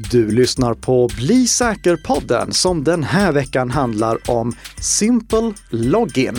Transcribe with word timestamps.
Du 0.00 0.30
lyssnar 0.30 0.74
på 0.74 1.08
Bli 1.16 1.46
säker-podden 1.46 2.52
som 2.52 2.84
den 2.84 3.04
här 3.04 3.32
veckan 3.32 3.70
handlar 3.70 4.30
om 4.30 4.52
Simple 4.80 5.52
Login 5.70 6.36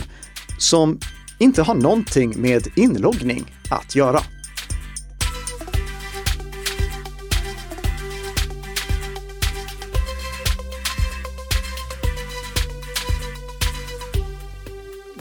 som 0.58 1.00
inte 1.40 1.62
har 1.62 1.76
någonting 1.76 2.42
med 2.42 2.68
inloggning 2.76 3.56
att 3.72 3.96
göra. 3.96 4.20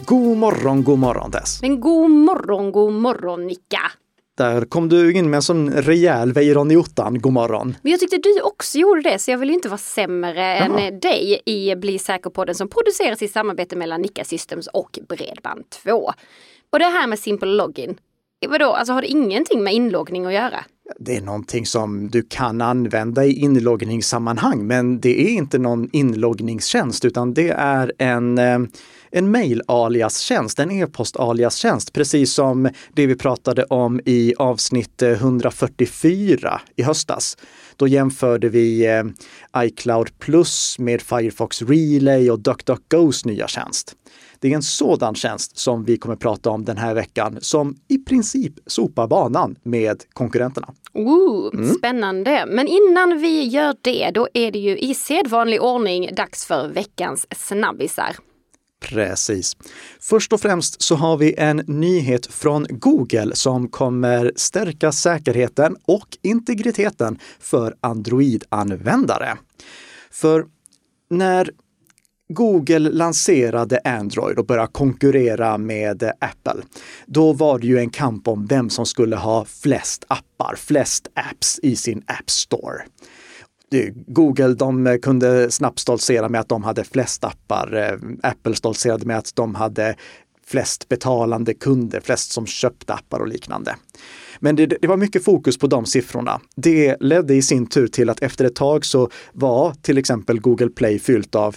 God 0.05 0.37
morgon, 0.37 0.85
god 0.85 0.99
morgon 0.99 1.31
Tess. 1.31 1.63
Men 1.63 1.81
god 1.81 2.11
morgon, 2.11 2.73
god 2.73 2.93
morgon 2.93 3.47
Nicka! 3.47 3.81
Där 4.39 4.65
kom 4.65 4.89
du 4.89 5.13
in 5.13 5.31
med 5.31 5.37
en 5.37 5.43
sån 5.43 5.71
rejäl 5.71 6.33
Weiron 6.33 6.71
i 6.71 6.77
ottan, 6.77 7.21
god 7.21 7.33
morgon. 7.33 7.75
Men 7.83 7.91
jag 7.93 8.01
tyckte 8.01 8.17
du 8.17 8.41
också 8.41 8.79
gjorde 8.79 9.01
det, 9.01 9.19
så 9.19 9.31
jag 9.31 9.39
vill 9.39 9.51
inte 9.51 9.69
vara 9.69 9.79
sämre 9.79 10.57
Jaha. 10.57 10.81
än 10.81 11.01
dig 11.01 11.41
i 11.45 11.77
Bli 11.77 11.99
säker-podden 11.99 12.55
som 12.55 12.69
produceras 12.69 13.23
i 13.23 13.29
samarbete 13.29 13.77
mellan 13.77 14.03
Nicka 14.03 14.25
Systems 14.25 14.67
och 14.67 14.99
Bredband2. 15.09 16.13
Och 16.73 16.79
det 16.79 16.85
här 16.85 17.07
med 17.07 17.19
Simple 17.19 17.49
Login, 17.49 17.99
vadå, 18.49 18.73
alltså 18.73 18.93
har 18.93 19.03
det 19.03 19.09
ingenting 19.09 19.63
med 19.63 19.75
inloggning 19.75 20.27
att 20.27 20.33
göra? 20.33 20.65
Det 20.99 21.17
är 21.17 21.21
någonting 21.21 21.67
som 21.67 22.09
du 22.09 22.23
kan 22.23 22.61
använda 22.61 23.25
i 23.25 23.33
inloggningssammanhang, 23.33 24.67
men 24.67 25.01
det 25.01 25.21
är 25.21 25.31
inte 25.31 25.59
någon 25.59 25.89
inloggningstjänst, 25.93 27.05
utan 27.05 27.35
det 27.35 27.49
är 27.49 27.93
en, 27.99 28.39
eh, 28.39 28.59
en 29.11 29.31
mail-alias-tjänst, 29.31 30.59
en 30.59 30.71
e-post-alias-tjänst, 30.71 31.93
precis 31.93 32.35
som 32.35 32.71
det 32.93 33.07
vi 33.07 33.17
pratade 33.17 33.65
om 33.65 34.01
i 34.05 34.35
avsnitt 34.39 35.03
eh, 35.03 35.11
144 35.11 36.61
i 36.77 36.83
höstas. 36.83 37.37
Då 37.77 37.89
jämförde 37.89 38.49
vi 38.49 38.87
eh, 38.87 39.05
iCloud 39.65 40.19
Plus 40.19 40.79
med 40.79 41.03
Firefox 41.03 41.63
Relay 41.63 42.31
och 42.31 42.41
DuckDuckGos 42.41 43.25
nya 43.25 43.49
tjänst. 43.49 43.95
Det 44.41 44.51
är 44.51 44.55
en 44.55 44.63
sådan 44.63 45.15
tjänst 45.15 45.59
som 45.59 45.85
vi 45.85 45.97
kommer 45.97 46.17
prata 46.17 46.51
om 46.51 46.65
den 46.65 46.77
här 46.77 46.95
veckan 46.95 47.39
som 47.41 47.77
i 47.89 47.99
princip 47.99 48.53
sopar 48.67 49.07
banan 49.07 49.57
med 49.63 50.03
konkurrenterna. 50.13 50.75
Ooh, 50.93 51.29
Mm. 51.55 51.75
Spännande! 51.75 52.45
Men 52.49 52.67
innan 52.67 53.19
vi 53.19 53.45
gör 53.45 53.75
det, 53.83 54.11
då 54.11 54.29
är 54.35 54.51
det 54.51 54.59
ju 54.59 54.79
i 54.79 54.95
sedvanlig 54.95 55.63
ordning 55.63 56.15
dags 56.15 56.47
för 56.47 56.69
veckans 56.69 57.27
snabbisar. 57.37 58.17
Precis. 58.81 59.57
Först 60.01 60.33
och 60.33 60.41
främst 60.41 60.83
så 60.83 60.95
har 60.95 61.17
vi 61.17 61.35
en 61.39 61.57
nyhet 61.57 62.27
från 62.27 62.67
Google 62.71 63.35
som 63.35 63.69
kommer 63.69 64.33
stärka 64.37 64.93
säkerheten 64.93 65.77
och 65.85 66.19
integriteten 66.23 67.19
för 67.41 67.75
Android-användare. 67.81 69.39
För 70.11 70.47
när 71.11 71.51
Google 72.29 72.79
lanserade 72.91 73.81
Android 73.85 74.39
och 74.39 74.47
började 74.47 74.73
konkurrera 74.73 75.59
med 75.59 76.13
Apple, 76.21 76.63
då 77.07 77.33
var 77.33 77.59
det 77.59 77.67
ju 77.67 77.79
en 77.79 77.91
kamp 77.91 78.29
om 78.29 78.47
vem 78.47 78.71
som 78.71 78.87
skulle 78.87 79.17
ha 79.17 79.45
flest 79.45 80.05
appar, 80.09 80.55
flest 80.57 81.09
apps 81.15 81.61
i 81.63 81.77
sin 81.77 82.03
App 82.07 82.31
Store. 82.31 82.83
Google 84.07 84.55
de 84.55 84.99
kunde 85.03 85.51
snabbt 85.51 85.79
stoltsera 85.79 86.29
med 86.29 86.41
att 86.41 86.49
de 86.49 86.63
hade 86.63 86.85
flest 86.85 87.25
appar. 87.25 87.77
Eh, 87.77 88.31
Apple 88.31 88.55
stoltserade 88.55 89.07
med 89.07 89.19
att 89.19 89.37
de 89.37 89.55
hade 89.55 89.97
flest 90.47 90.89
betalande 90.89 91.55
kunder, 91.55 92.01
flest 92.01 92.33
som 92.33 92.47
köpte 92.47 92.95
appar 92.95 93.21
och 93.21 93.29
liknande. 93.29 93.77
Men 94.41 94.57
det, 94.57 94.67
det 94.67 94.87
var 94.89 94.97
mycket 94.97 95.25
fokus 95.25 95.59
på 95.59 95.67
de 95.67 95.87
siffrorna. 95.87 96.41
Det 96.57 96.97
ledde 97.01 97.35
i 97.35 97.43
sin 97.43 97.67
tur 97.67 97.87
till 97.87 98.11
att 98.11 98.23
efter 98.23 98.45
ett 98.45 98.55
tag 98.55 98.85
så 98.85 99.11
var 99.33 99.73
till 99.83 99.99
exempel 99.99 100.41
Google 100.41 100.69
Play 100.69 100.99
fyllt 100.99 101.35
av 101.35 101.57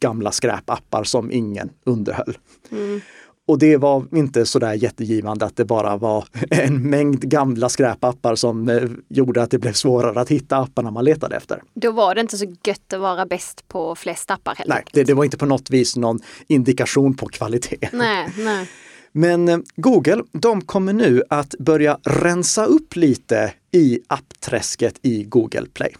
gamla 0.00 0.32
skräpappar 0.32 1.04
som 1.04 1.32
ingen 1.32 1.70
underhöll. 1.84 2.38
Mm. 2.70 3.00
Och 3.48 3.58
det 3.58 3.76
var 3.76 4.04
inte 4.12 4.46
sådär 4.46 4.72
jättegivande 4.72 5.44
att 5.44 5.56
det 5.56 5.64
bara 5.64 5.96
var 5.96 6.24
en 6.50 6.90
mängd 6.90 7.20
gamla 7.20 7.68
skräpappar 7.68 8.34
som 8.34 8.68
eh, 8.68 8.82
gjorde 9.08 9.42
att 9.42 9.50
det 9.50 9.58
blev 9.58 9.72
svårare 9.72 10.20
att 10.20 10.28
hitta 10.28 10.56
apparna 10.56 10.90
man 10.90 11.04
letade 11.04 11.36
efter. 11.36 11.62
Då 11.74 11.92
var 11.92 12.14
det 12.14 12.20
inte 12.20 12.38
så 12.38 12.54
gött 12.64 12.92
att 12.92 13.00
vara 13.00 13.26
bäst 13.26 13.68
på 13.68 13.94
flest 13.94 14.30
appar 14.30 14.54
helt 14.54 14.68
Nej, 14.68 14.84
det, 14.92 15.04
det 15.04 15.14
var 15.14 15.24
inte 15.24 15.36
på 15.36 15.46
något 15.46 15.70
vis 15.70 15.96
någon 15.96 16.20
indikation 16.46 17.16
på 17.16 17.26
kvalitet. 17.26 17.88
Nej, 17.92 18.28
nej. 18.38 18.68
Men 19.12 19.48
eh, 19.48 19.58
Google, 19.76 20.22
de 20.32 20.60
kommer 20.60 20.92
nu 20.92 21.22
att 21.28 21.54
börja 21.58 21.98
rensa 22.04 22.64
upp 22.64 22.96
lite 22.96 23.52
i 23.72 24.00
appträsket 24.06 24.98
i 25.02 25.24
Google 25.24 25.66
Play. 25.74 25.94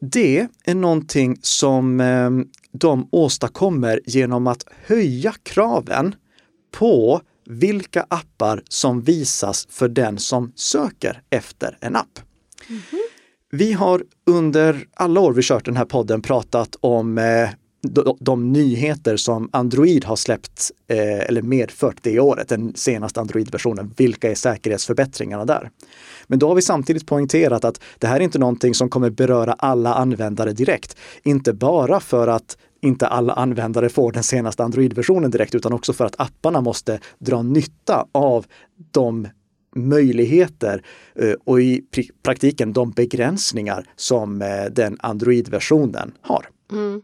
Det 0.00 0.46
är 0.64 0.74
någonting 0.74 1.38
som 1.42 2.00
eh, 2.00 2.30
de 2.72 3.08
åstadkommer 3.12 4.00
genom 4.04 4.46
att 4.46 4.64
höja 4.86 5.34
kraven 5.42 6.14
på 6.70 7.20
vilka 7.46 8.06
appar 8.08 8.62
som 8.68 9.00
visas 9.00 9.66
för 9.70 9.88
den 9.88 10.18
som 10.18 10.52
söker 10.54 11.22
efter 11.30 11.78
en 11.80 11.96
app. 11.96 12.18
Vi 13.52 13.72
har 13.72 14.04
under 14.26 14.86
alla 14.94 15.20
år 15.20 15.32
vi 15.32 15.42
kört 15.42 15.64
den 15.64 15.76
här 15.76 15.84
podden 15.84 16.22
pratat 16.22 16.76
om 16.80 17.18
eh, 17.18 17.50
de, 17.82 18.16
de 18.20 18.52
nyheter 18.52 19.16
som 19.16 19.48
Android 19.52 20.04
har 20.04 20.16
släppt 20.16 20.70
eh, 20.88 21.20
eller 21.20 21.42
medfört 21.42 21.96
det 22.02 22.20
året, 22.20 22.48
den 22.48 22.74
senaste 22.74 23.20
Android-versionen. 23.20 23.94
Vilka 23.96 24.30
är 24.30 24.34
säkerhetsförbättringarna 24.34 25.44
där? 25.44 25.70
Men 26.26 26.38
då 26.38 26.48
har 26.48 26.54
vi 26.54 26.62
samtidigt 26.62 27.06
poängterat 27.06 27.64
att 27.64 27.80
det 27.98 28.06
här 28.06 28.16
är 28.16 28.20
inte 28.20 28.38
någonting 28.38 28.74
som 28.74 28.88
kommer 28.88 29.10
beröra 29.10 29.52
alla 29.52 29.94
användare 29.94 30.52
direkt. 30.52 30.96
Inte 31.22 31.52
bara 31.52 32.00
för 32.00 32.28
att 32.28 32.56
inte 32.82 33.06
alla 33.06 33.32
användare 33.32 33.88
får 33.88 34.12
den 34.12 34.22
senaste 34.22 34.64
Android-versionen 34.64 35.30
direkt, 35.30 35.54
utan 35.54 35.72
också 35.72 35.92
för 35.92 36.04
att 36.04 36.20
apparna 36.20 36.60
måste 36.60 37.00
dra 37.18 37.42
nytta 37.42 38.06
av 38.12 38.46
de 38.90 39.28
möjligheter 39.76 40.82
eh, 41.14 41.34
och 41.44 41.60
i 41.60 41.82
praktiken 42.22 42.72
de 42.72 42.90
begränsningar 42.90 43.86
som 43.96 44.42
eh, 44.42 44.64
den 44.70 44.96
Android-versionen 45.00 46.12
har. 46.20 46.48
Mm. 46.72 47.02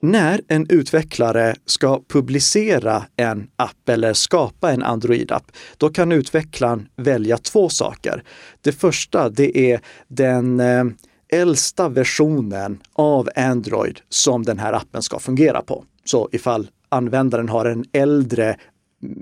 När 0.00 0.40
en 0.48 0.66
utvecklare 0.68 1.54
ska 1.64 2.00
publicera 2.08 3.04
en 3.16 3.48
app 3.56 3.88
eller 3.88 4.12
skapa 4.12 4.72
en 4.72 4.82
Android-app, 4.82 5.52
då 5.76 5.88
kan 5.88 6.12
utvecklaren 6.12 6.88
välja 6.96 7.38
två 7.38 7.68
saker. 7.68 8.22
Det 8.60 8.72
första, 8.72 9.28
det 9.28 9.72
är 9.72 9.80
den 10.08 10.60
eh, 10.60 10.84
äldsta 11.32 11.88
versionen 11.88 12.78
av 12.92 13.28
Android 13.36 14.00
som 14.08 14.42
den 14.42 14.58
här 14.58 14.72
appen 14.72 15.02
ska 15.02 15.18
fungera 15.18 15.62
på. 15.62 15.84
Så 16.04 16.28
ifall 16.32 16.68
användaren 16.88 17.48
har 17.48 17.64
en 17.64 17.84
äldre 17.92 18.56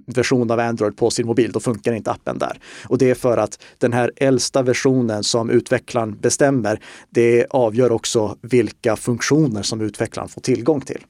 version 0.06 0.50
av 0.50 0.60
Android 0.60 0.97
på 0.97 1.10
sin 1.10 1.26
mobil, 1.26 1.53
då 1.53 1.60
funkar 1.60 1.92
inte 1.92 2.10
appen 2.10 2.38
där. 2.38 2.59
Och 2.88 2.98
det 2.98 3.10
är 3.10 3.14
för 3.14 3.38
att 3.38 3.62
den 3.78 3.92
här 3.92 4.12
äldsta 4.16 4.62
versionen 4.62 5.25
som 5.25 5.50
utvecklaren 5.50 6.16
bestämmer, 6.20 6.81
det 7.10 7.47
avgör 7.50 7.92
också 7.92 8.37
vilka 8.41 8.97
funktioner 8.97 9.62
som 9.62 9.81
utvecklaren 9.81 10.28
får 10.28 10.41
tillgång 10.41 10.81
till. 10.81 11.00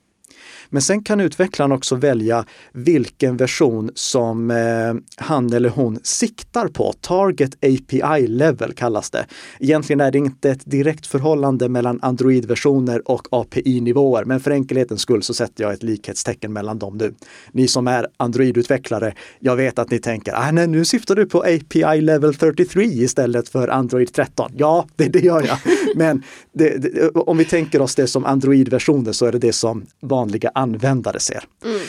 Men 0.70 0.82
sen 0.82 1.02
kan 1.02 1.20
utvecklaren 1.20 1.72
också 1.72 1.94
välja 1.94 2.44
vilken 2.72 3.36
version 3.36 3.90
som 3.94 4.50
eh, 4.50 4.94
han 5.16 5.52
eller 5.52 5.68
hon 5.68 5.98
siktar 6.02 6.68
på. 6.68 6.92
Target 7.00 7.54
API 7.54 8.26
level 8.26 8.72
kallas 8.72 9.10
det. 9.10 9.26
Egentligen 9.60 10.00
är 10.00 10.10
det 10.10 10.18
inte 10.18 10.50
ett 10.50 10.70
direkt 10.70 11.06
förhållande 11.06 11.68
mellan 11.68 11.98
Android-versioner 12.02 13.10
och 13.10 13.28
API-nivåer, 13.30 14.24
men 14.24 14.40
för 14.40 14.50
enkelhetens 14.50 15.00
skull 15.00 15.22
så 15.22 15.34
sätter 15.34 15.64
jag 15.64 15.72
ett 15.72 15.82
likhetstecken 15.82 16.52
mellan 16.52 16.78
dem 16.78 16.96
nu. 16.96 17.14
Ni 17.52 17.68
som 17.68 17.88
är 17.88 18.06
Android-utvecklare, 18.16 19.12
jag 19.40 19.56
vet 19.56 19.78
att 19.78 19.90
ni 19.90 19.98
tänker, 19.98 20.32
ah, 20.34 20.50
nej, 20.50 20.66
nu 20.66 20.84
syftar 20.84 21.14
du 21.14 21.26
på 21.26 21.38
API 21.40 22.00
level 22.00 22.34
33 22.34 22.84
istället 22.84 23.48
för 23.48 23.68
Android 23.68 24.12
13. 24.12 24.52
Ja, 24.56 24.86
det, 24.96 25.08
det 25.08 25.20
gör 25.20 25.42
jag. 25.42 25.58
Men 25.96 26.22
det, 26.52 26.78
det, 26.78 27.08
om 27.08 27.36
vi 27.36 27.44
tänker 27.44 27.82
oss 27.82 27.94
det 27.94 28.06
som 28.06 28.24
Android-versioner 28.24 29.12
så 29.12 29.26
är 29.26 29.32
det 29.32 29.38
det 29.38 29.52
som 29.52 29.86
vanliga 30.00 30.50
användare 30.56 31.20
ser. 31.20 31.44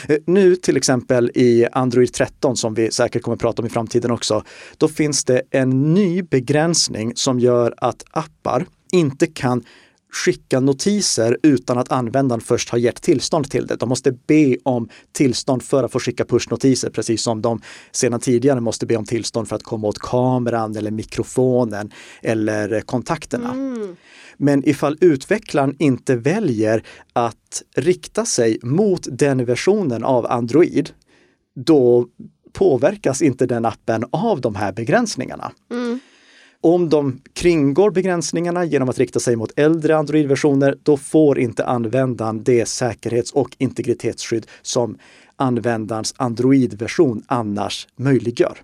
Eh, 0.08 0.16
Nu 0.26 0.56
till 0.56 0.76
exempel 0.76 1.30
i 1.34 1.66
Android 1.72 2.12
13 2.12 2.56
som 2.56 2.74
vi 2.74 2.90
säkert 2.90 3.22
kommer 3.22 3.34
att 3.34 3.40
prata 3.40 3.62
om 3.62 3.66
i 3.66 3.70
framtiden 3.70 4.10
också, 4.10 4.44
då 4.76 4.88
finns 4.88 5.24
det 5.24 5.42
en 5.50 5.94
ny 5.94 6.22
begränsning 6.22 7.12
som 7.14 7.40
gör 7.40 7.74
att 7.76 8.04
appar 8.10 8.66
inte 8.92 9.26
kan 9.26 9.64
skicka 10.12 10.60
notiser 10.60 11.38
utan 11.42 11.78
att 11.78 11.92
användaren 11.92 12.40
först 12.40 12.68
har 12.68 12.78
gett 12.78 13.02
tillstånd 13.02 13.50
till 13.50 13.66
det. 13.66 13.76
De 13.76 13.88
måste 13.88 14.12
be 14.12 14.56
om 14.62 14.88
tillstånd 15.12 15.62
för 15.62 15.84
att 15.84 15.92
få 15.92 16.00
skicka 16.00 16.24
pushnotiser, 16.24 16.90
precis 16.90 17.22
som 17.22 17.42
de 17.42 17.60
sedan 17.92 18.20
tidigare 18.20 18.60
måste 18.60 18.86
be 18.86 18.96
om 18.96 19.04
tillstånd 19.04 19.48
för 19.48 19.56
att 19.56 19.62
komma 19.62 19.88
åt 19.88 19.98
kameran 19.98 20.76
eller 20.76 20.90
mikrofonen 20.90 21.90
eller 22.22 22.80
kontakterna. 22.80 23.54
Men 24.36 24.68
ifall 24.68 24.98
utvecklaren 25.00 25.76
inte 25.78 26.16
väljer 26.16 26.82
att 27.12 27.62
rikta 27.76 28.24
sig 28.24 28.58
mot 28.62 29.06
den 29.10 29.44
versionen 29.44 30.04
av 30.04 30.26
Android, 30.26 30.90
då 31.56 32.06
påverkas 32.52 33.22
inte 33.22 33.46
den 33.46 33.64
appen 33.64 34.04
av 34.12 34.40
de 34.40 34.54
här 34.54 34.72
begränsningarna. 34.72 35.52
Om 36.62 36.88
de 36.88 37.20
kringgår 37.32 37.90
begränsningarna 37.90 38.64
genom 38.64 38.88
att 38.88 38.98
rikta 38.98 39.20
sig 39.20 39.36
mot 39.36 39.58
äldre 39.58 39.96
Android-versioner, 39.96 40.78
då 40.82 40.96
får 40.96 41.38
inte 41.38 41.64
användaren 41.64 42.44
det 42.44 42.68
säkerhets 42.68 43.32
och 43.32 43.48
integritetsskydd 43.58 44.46
som 44.62 44.98
användarens 45.36 46.14
Android-version 46.16 47.22
annars 47.26 47.88
möjliggör. 47.96 48.58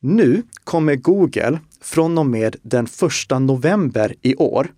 Nu 0.00 0.42
kommer 0.64 0.96
Google 0.96 1.58
från 1.80 2.18
och 2.18 2.26
med 2.26 2.56
den 2.62 2.84
1 3.30 3.40
november 3.40 4.14
i 4.22 4.36
år 4.36 4.72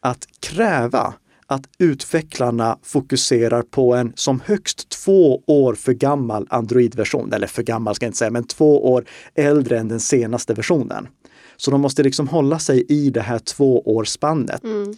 att 0.00 0.26
kräva 0.40 1.14
att 1.46 1.68
utvecklarna 1.78 2.78
fokuserar 2.82 3.62
på 3.62 3.94
en 3.94 4.12
som 4.14 4.40
högst 4.44 4.88
två 4.88 5.42
år 5.46 5.74
för 5.74 5.92
gammal 5.92 6.46
Android-version, 6.50 7.32
eller 7.32 7.46
för 7.46 7.62
gammal 7.62 7.94
ska 7.94 8.06
jag 8.06 8.08
inte 8.08 8.18
säga, 8.18 8.30
men 8.30 8.44
två 8.44 8.92
år 8.92 9.04
äldre 9.34 9.78
än 9.78 9.88
den 9.88 10.00
senaste 10.00 10.54
versionen. 10.54 11.08
Så 11.56 11.70
de 11.70 11.80
måste 11.80 12.02
liksom 12.02 12.28
hålla 12.28 12.58
sig 12.58 12.84
i 12.88 13.10
det 13.10 13.20
här 13.20 13.38
tvåårsspannet. 13.38 14.64
Mm. 14.64 14.94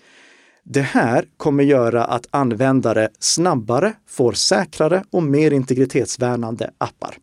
Det 0.63 0.83
här 0.83 1.25
kommer 1.37 1.65
göra 1.65 2.05
att 2.05 2.27
användare 2.31 3.09
snabbare 3.19 3.93
får 4.09 4.33
säkrare 4.33 5.05
och 5.11 5.23
mer 5.23 5.51
integritetsvärnande 5.51 6.71
appar. 6.79 7.17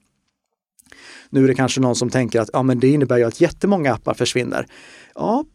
Nu 1.30 1.44
är 1.44 1.48
det 1.48 1.56
kanske 1.56 1.82
någon 1.82 1.96
som 1.96 2.10
tänker 2.10 2.42
att 2.42 2.50
ja, 2.54 2.64
men 2.64 2.80
det 2.80 2.88
innebär 2.88 3.18
ju 3.18 3.24
att 3.24 3.42
jättemånga 3.42 3.94
appar 3.94 4.14
försvinner. 4.14 4.66
Ja, 5.16 5.46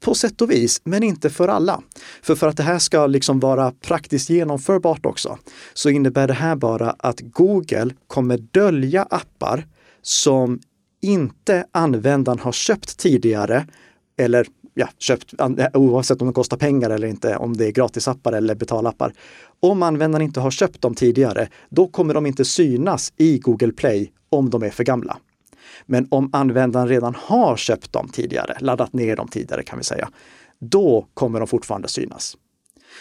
på 0.00 0.14
sätt 0.14 0.40
och 0.40 0.50
vis, 0.50 0.80
men 0.84 1.02
inte 1.02 1.30
för 1.30 1.48
alla. 1.48 1.82
För 2.22 2.34
för 2.34 2.48
att 2.48 2.56
det 2.56 2.62
här 2.62 2.78
ska 2.78 3.06
liksom 3.06 3.40
vara 3.40 3.72
praktiskt 3.72 4.30
genomförbart 4.30 5.06
också, 5.06 5.38
så 5.74 5.90
innebär 5.90 6.28
det 6.28 6.34
här 6.34 6.56
bara 6.56 6.94
att 6.98 7.20
Google 7.20 7.94
kommer 8.06 8.38
dölja 8.38 9.02
appar 9.02 9.66
som 10.02 10.60
inte 11.00 11.64
användaren 11.72 12.38
har 12.38 12.52
köpt 12.52 12.98
tidigare 12.98 13.66
eller 14.16 14.46
ja, 14.74 14.88
köpt 14.98 15.34
eh, 15.40 15.66
oavsett 15.74 16.20
om 16.20 16.26
de 16.26 16.34
kostar 16.34 16.56
pengar 16.56 16.90
eller 16.90 17.08
inte, 17.08 17.36
om 17.36 17.56
det 17.56 17.66
är 17.66 17.70
gratisappar 17.70 18.32
eller 18.32 18.54
betalappar. 18.54 19.12
Om 19.60 19.82
användaren 19.82 20.24
inte 20.24 20.40
har 20.40 20.50
köpt 20.50 20.80
dem 20.80 20.94
tidigare, 20.94 21.48
då 21.68 21.88
kommer 21.88 22.14
de 22.14 22.26
inte 22.26 22.44
synas 22.44 23.12
i 23.16 23.38
Google 23.38 23.72
Play 23.72 24.12
om 24.28 24.50
de 24.50 24.62
är 24.62 24.70
för 24.70 24.84
gamla. 24.84 25.16
Men 25.86 26.06
om 26.10 26.30
användaren 26.32 26.88
redan 26.88 27.14
har 27.18 27.56
köpt 27.56 27.92
dem 27.92 28.08
tidigare, 28.08 28.56
laddat 28.60 28.92
ner 28.92 29.16
dem 29.16 29.28
tidigare 29.28 29.62
kan 29.62 29.78
vi 29.78 29.84
säga, 29.84 30.08
då 30.58 31.06
kommer 31.14 31.38
de 31.40 31.48
fortfarande 31.48 31.88
synas. 31.88 32.36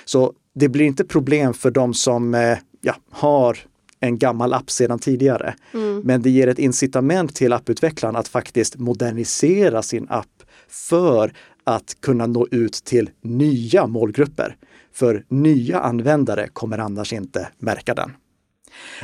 Så 0.06 0.34
det 0.56 0.70
blir 0.70 0.86
inte 0.86 1.06
problem 1.06 1.54
för 1.54 1.72
de 1.72 1.94
som 1.94 2.36
eh, 2.36 2.58
ja, 2.82 2.96
har 3.12 3.58
en 4.00 4.18
gammal 4.18 4.54
app 4.54 4.70
sedan 4.70 5.00
tidigare. 5.00 5.56
Mm. 5.74 6.02
Men 6.06 6.22
det 6.22 6.30
ger 6.30 6.48
ett 6.48 6.60
incitament 6.60 7.36
till 7.36 7.54
apputvecklaren 7.54 8.16
att 8.16 8.28
faktiskt 8.28 8.78
modernisera 8.78 9.82
sin 9.82 10.08
app 10.10 10.44
för 10.68 11.34
att 11.64 11.98
kunna 12.02 12.28
nå 12.28 12.48
ut 12.52 12.74
till 12.74 13.10
nya 13.22 13.88
målgrupper. 13.88 14.56
För 14.94 15.26
nya 15.28 15.80
användare 15.80 16.48
kommer 16.54 16.78
annars 16.78 17.14
inte 17.14 17.50
märka 17.58 17.94
den. 17.94 18.12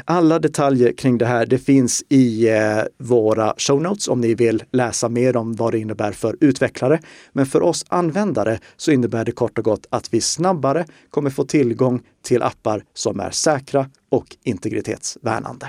Alla 0.05 0.39
detaljer 0.39 0.91
kring 0.91 1.17
det 1.17 1.25
här, 1.25 1.45
det 1.45 1.57
finns 1.57 2.03
i 2.09 2.49
eh, 2.49 2.83
våra 2.97 3.53
show 3.57 3.81
notes 3.81 4.07
om 4.07 4.21
ni 4.21 4.35
vill 4.35 4.63
läsa 4.71 5.09
mer 5.09 5.37
om 5.37 5.55
vad 5.55 5.71
det 5.71 5.79
innebär 5.79 6.11
för 6.11 6.37
utvecklare. 6.41 6.99
Men 7.31 7.45
för 7.45 7.61
oss 7.61 7.85
användare 7.87 8.59
så 8.77 8.91
innebär 8.91 9.25
det 9.25 9.31
kort 9.31 9.57
och 9.57 9.63
gott 9.63 9.85
att 9.89 10.13
vi 10.13 10.21
snabbare 10.21 10.85
kommer 11.09 11.29
få 11.29 11.43
tillgång 11.43 12.01
till 12.23 12.43
appar 12.43 12.83
som 12.93 13.19
är 13.19 13.31
säkra 13.31 13.89
och 14.09 14.35
integritetsvärnande. 14.43 15.67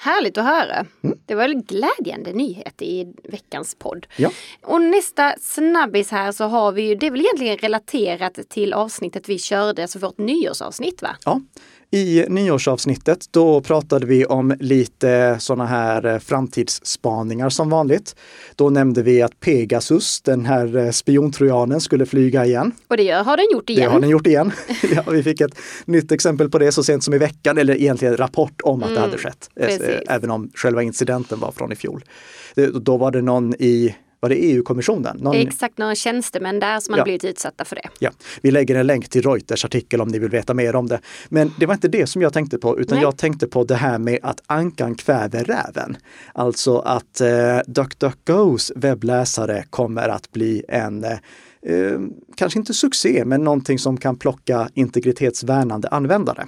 Härligt 0.00 0.38
att 0.38 0.44
höra. 0.44 0.86
Mm. 1.02 1.18
Det 1.26 1.34
var 1.34 1.48
en 1.48 1.62
glädjande 1.62 2.32
nyhet 2.32 2.82
i 2.82 3.14
veckans 3.24 3.74
podd. 3.78 4.06
Ja. 4.16 4.30
Och 4.62 4.80
nästa 4.80 5.34
snabbis 5.40 6.10
här 6.10 6.32
så 6.32 6.44
har 6.44 6.72
vi 6.72 6.82
ju, 6.82 6.94
det 6.94 7.06
är 7.06 7.10
väl 7.10 7.20
egentligen 7.20 7.58
relaterat 7.58 8.38
till 8.48 8.72
avsnittet 8.72 9.28
vi 9.28 9.38
körde, 9.38 9.82
alltså 9.82 9.98
vårt 9.98 10.18
nyårsavsnitt 10.18 11.02
va? 11.02 11.16
Ja, 11.24 11.40
i 11.90 12.24
nyårsavsnittet, 12.28 13.26
då 13.30 13.60
pratade 13.60 14.06
vi 14.06 14.24
om 14.24 14.54
lite 14.60 15.36
sådana 15.40 15.66
här 15.66 16.06
eh, 16.06 16.18
framtidsspaningar 16.18 17.48
som 17.48 17.70
vanligt. 17.70 18.16
Då 18.56 18.70
nämnde 18.70 19.02
vi 19.02 19.22
att 19.22 19.40
Pegasus, 19.40 20.20
den 20.20 20.46
här 20.46 20.76
eh, 20.76 20.90
spiontrojanen, 20.90 21.80
skulle 21.80 22.06
flyga 22.06 22.44
igen. 22.44 22.72
Och 22.88 22.96
det 22.96 23.10
har 23.10 23.36
den 23.36 23.46
gjort 23.52 23.70
igen. 23.70 23.84
Det 23.84 23.92
har 23.92 24.00
den 24.00 24.10
gjort 24.10 24.26
igen. 24.26 24.52
ja, 24.94 25.02
vi 25.10 25.22
fick 25.22 25.40
ett 25.40 25.58
nytt 25.84 26.12
exempel 26.12 26.50
på 26.50 26.58
det 26.58 26.72
så 26.72 26.84
sent 26.84 27.04
som 27.04 27.14
i 27.14 27.18
veckan, 27.18 27.58
eller 27.58 27.74
egentligen 27.74 28.16
rapport 28.16 28.60
om 28.62 28.82
att 28.82 28.88
mm, 28.88 28.94
det 28.94 29.00
hade 29.00 29.18
skett. 29.18 29.50
Eh, 29.56 29.66
precis. 29.66 30.08
Även 30.08 30.30
om 30.30 30.50
själva 30.54 30.82
incidenten 30.82 31.40
var 31.40 31.52
från 31.52 31.72
i 31.72 31.76
fjol. 31.76 32.04
Då 32.74 32.96
var 32.96 33.10
det 33.10 33.22
någon 33.22 33.54
i 33.54 33.94
var 34.20 34.28
det 34.28 34.34
EU-kommissionen? 34.34 35.16
Någon... 35.16 35.36
Exakt, 35.36 35.78
några 35.78 35.94
tjänstemän 35.94 36.60
där 36.60 36.80
som 36.80 36.94
ja. 36.94 37.00
har 37.00 37.04
blivit 37.04 37.24
utsatta 37.24 37.64
för 37.64 37.76
det. 37.76 37.88
Ja, 37.98 38.10
vi 38.42 38.50
lägger 38.50 38.74
en 38.74 38.86
länk 38.86 39.08
till 39.08 39.22
Reuters 39.22 39.64
artikel 39.64 40.00
om 40.00 40.08
ni 40.08 40.18
vill 40.18 40.30
veta 40.30 40.54
mer 40.54 40.76
om 40.76 40.86
det. 40.86 41.00
Men 41.28 41.52
det 41.58 41.66
var 41.66 41.74
inte 41.74 41.88
det 41.88 42.06
som 42.06 42.22
jag 42.22 42.32
tänkte 42.32 42.58
på, 42.58 42.80
utan 42.80 42.96
Nej. 42.96 43.02
jag 43.02 43.16
tänkte 43.16 43.46
på 43.46 43.64
det 43.64 43.74
här 43.74 43.98
med 43.98 44.18
att 44.22 44.42
ankan 44.46 44.94
kväver 44.94 45.44
räven. 45.44 45.96
Alltså 46.34 46.78
att 46.78 47.20
eh, 47.20 47.58
DuckDuckGos 47.66 48.72
webbläsare 48.76 49.64
kommer 49.70 50.08
att 50.08 50.32
bli 50.32 50.64
en 50.68 51.04
eh, 51.04 51.12
eh, 51.62 52.00
kanske 52.36 52.58
inte 52.58 52.74
succé, 52.74 53.22
men 53.26 53.44
någonting 53.44 53.78
som 53.78 53.96
kan 53.96 54.16
plocka 54.16 54.68
integritetsvärnande 54.74 55.88
användare. 55.88 56.46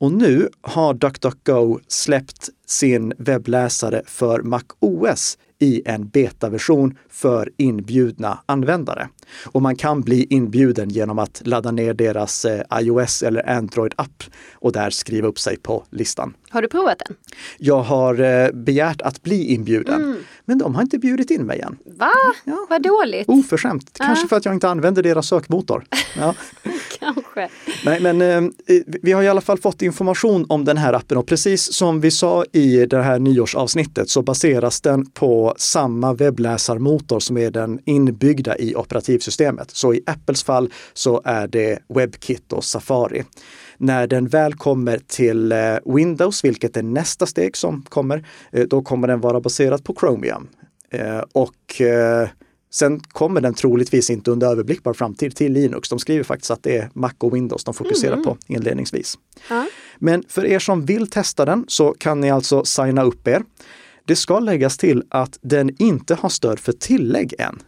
Och 0.00 0.12
nu 0.12 0.48
har 0.60 0.94
DuckDuckGo 0.94 1.78
släppt 1.88 2.48
sin 2.66 3.12
webbläsare 3.18 4.02
för 4.06 4.42
Mac 4.42 4.62
OS 4.80 5.38
i 5.60 5.82
en 5.84 6.08
betaversion 6.08 6.98
för 7.08 7.50
inbjudna 7.56 8.38
användare. 8.46 9.08
Och 9.44 9.62
man 9.62 9.76
kan 9.76 10.00
bli 10.00 10.26
inbjuden 10.30 10.88
genom 10.90 11.18
att 11.18 11.42
ladda 11.44 11.70
ner 11.70 11.94
deras 11.94 12.44
eh, 12.44 12.62
iOS 12.80 13.22
eller 13.22 13.48
Android-app 13.48 14.24
och 14.54 14.72
där 14.72 14.90
skriva 14.90 15.28
upp 15.28 15.38
sig 15.38 15.56
på 15.56 15.84
listan. 15.90 16.34
Har 16.50 16.62
du 16.62 16.68
provat 16.68 17.02
den? 17.06 17.16
Jag 17.58 17.82
har 17.82 18.20
eh, 18.20 18.52
begärt 18.52 19.02
att 19.02 19.22
bli 19.22 19.44
inbjuden, 19.54 20.02
mm. 20.02 20.16
men 20.44 20.58
de 20.58 20.74
har 20.74 20.82
inte 20.82 20.98
bjudit 20.98 21.30
in 21.30 21.42
mig 21.42 21.60
än. 21.60 21.76
Va? 21.84 22.10
Ja. 22.44 22.66
Vad 22.70 22.82
dåligt! 22.82 23.28
Oförskämt! 23.28 23.98
Kanske 23.98 24.28
för 24.28 24.36
att 24.36 24.44
jag 24.44 24.54
inte 24.54 24.68
använder 24.68 25.02
deras 25.02 25.26
sökmotor. 25.26 25.84
Ja. 26.18 26.34
Kanske. 26.98 27.48
Nej, 27.84 28.00
men 28.00 28.22
eh, 28.22 28.50
vi 29.02 29.12
har 29.12 29.22
i 29.22 29.28
alla 29.28 29.40
fall 29.40 29.58
fått 29.58 29.82
information 29.82 30.46
om 30.48 30.64
den 30.64 30.76
här 30.76 30.92
appen 30.92 31.18
och 31.18 31.26
precis 31.26 31.72
som 31.72 32.00
vi 32.00 32.10
sa 32.10 32.44
i 32.52 32.86
det 32.86 33.02
här 33.02 33.18
nyårsavsnittet 33.18 34.10
så 34.10 34.22
baseras 34.22 34.80
den 34.80 35.06
på 35.06 35.54
samma 35.56 36.14
webbläsarmotor 36.14 37.20
som 37.20 37.36
är 37.36 37.50
den 37.50 37.78
inbyggda 37.84 38.58
i 38.58 38.74
operativsystemet. 39.20 39.70
Så 39.70 39.94
i 39.94 40.00
Apples 40.06 40.44
fall 40.44 40.72
så 40.94 41.22
är 41.24 41.48
det 41.48 41.78
WebKit 41.88 42.52
och 42.52 42.64
Safari. 42.64 43.24
När 43.78 44.06
den 44.06 44.28
väl 44.28 44.54
kommer 44.54 45.00
till 45.06 45.52
eh, 45.52 45.58
Windows, 45.84 46.44
vilket 46.44 46.76
är 46.76 46.82
nästa 46.82 47.26
steg 47.26 47.56
som 47.56 47.82
kommer, 47.88 48.24
eh, 48.52 48.66
då 48.68 48.82
kommer 48.82 49.08
den 49.08 49.20
vara 49.20 49.40
baserad 49.40 49.84
på 49.84 49.94
Chromium. 50.00 50.48
Eh, 50.90 51.22
och 51.32 51.82
Sen 52.72 53.00
kommer 53.00 53.40
den 53.40 53.54
troligtvis 53.54 54.10
inte 54.10 54.30
under 54.30 54.46
överblickbar 54.46 54.92
framtid 54.92 55.36
till 55.36 55.52
Linux. 55.52 55.88
De 55.88 55.98
skriver 55.98 56.24
faktiskt 56.24 56.50
att 56.50 56.62
det 56.62 56.78
är 56.78 56.90
Mac 56.94 57.12
och 57.18 57.34
Windows 57.34 57.64
de 57.64 57.74
fokuserar 57.74 58.12
mm. 58.12 58.24
på 58.24 58.36
inledningsvis. 58.46 59.18
Ja. 59.48 59.66
Men 59.98 60.24
för 60.28 60.44
er 60.44 60.58
som 60.58 60.84
vill 60.86 61.10
testa 61.10 61.44
den 61.44 61.64
så 61.68 61.94
kan 61.98 62.20
ni 62.20 62.30
alltså 62.30 62.64
signa 62.64 63.02
upp 63.02 63.28
er. 63.28 63.42
Det 64.04 64.16
ska 64.16 64.38
läggas 64.40 64.78
till 64.78 65.02
att 65.10 65.38
den 65.42 65.70
inte 65.78 66.14
har 66.14 66.28
stöd 66.28 66.58
för 66.58 66.72
tillägg 66.72 67.34
än. 67.38 67.58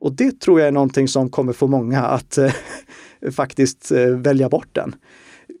Och 0.00 0.12
det 0.12 0.40
tror 0.40 0.60
jag 0.60 0.68
är 0.68 0.72
någonting 0.72 1.08
som 1.08 1.30
kommer 1.30 1.52
få 1.52 1.66
många 1.66 2.02
att 2.02 2.38
eh, 2.38 2.52
faktiskt 3.32 3.92
eh, 3.92 4.06
välja 4.06 4.48
bort 4.48 4.68
den 4.72 4.96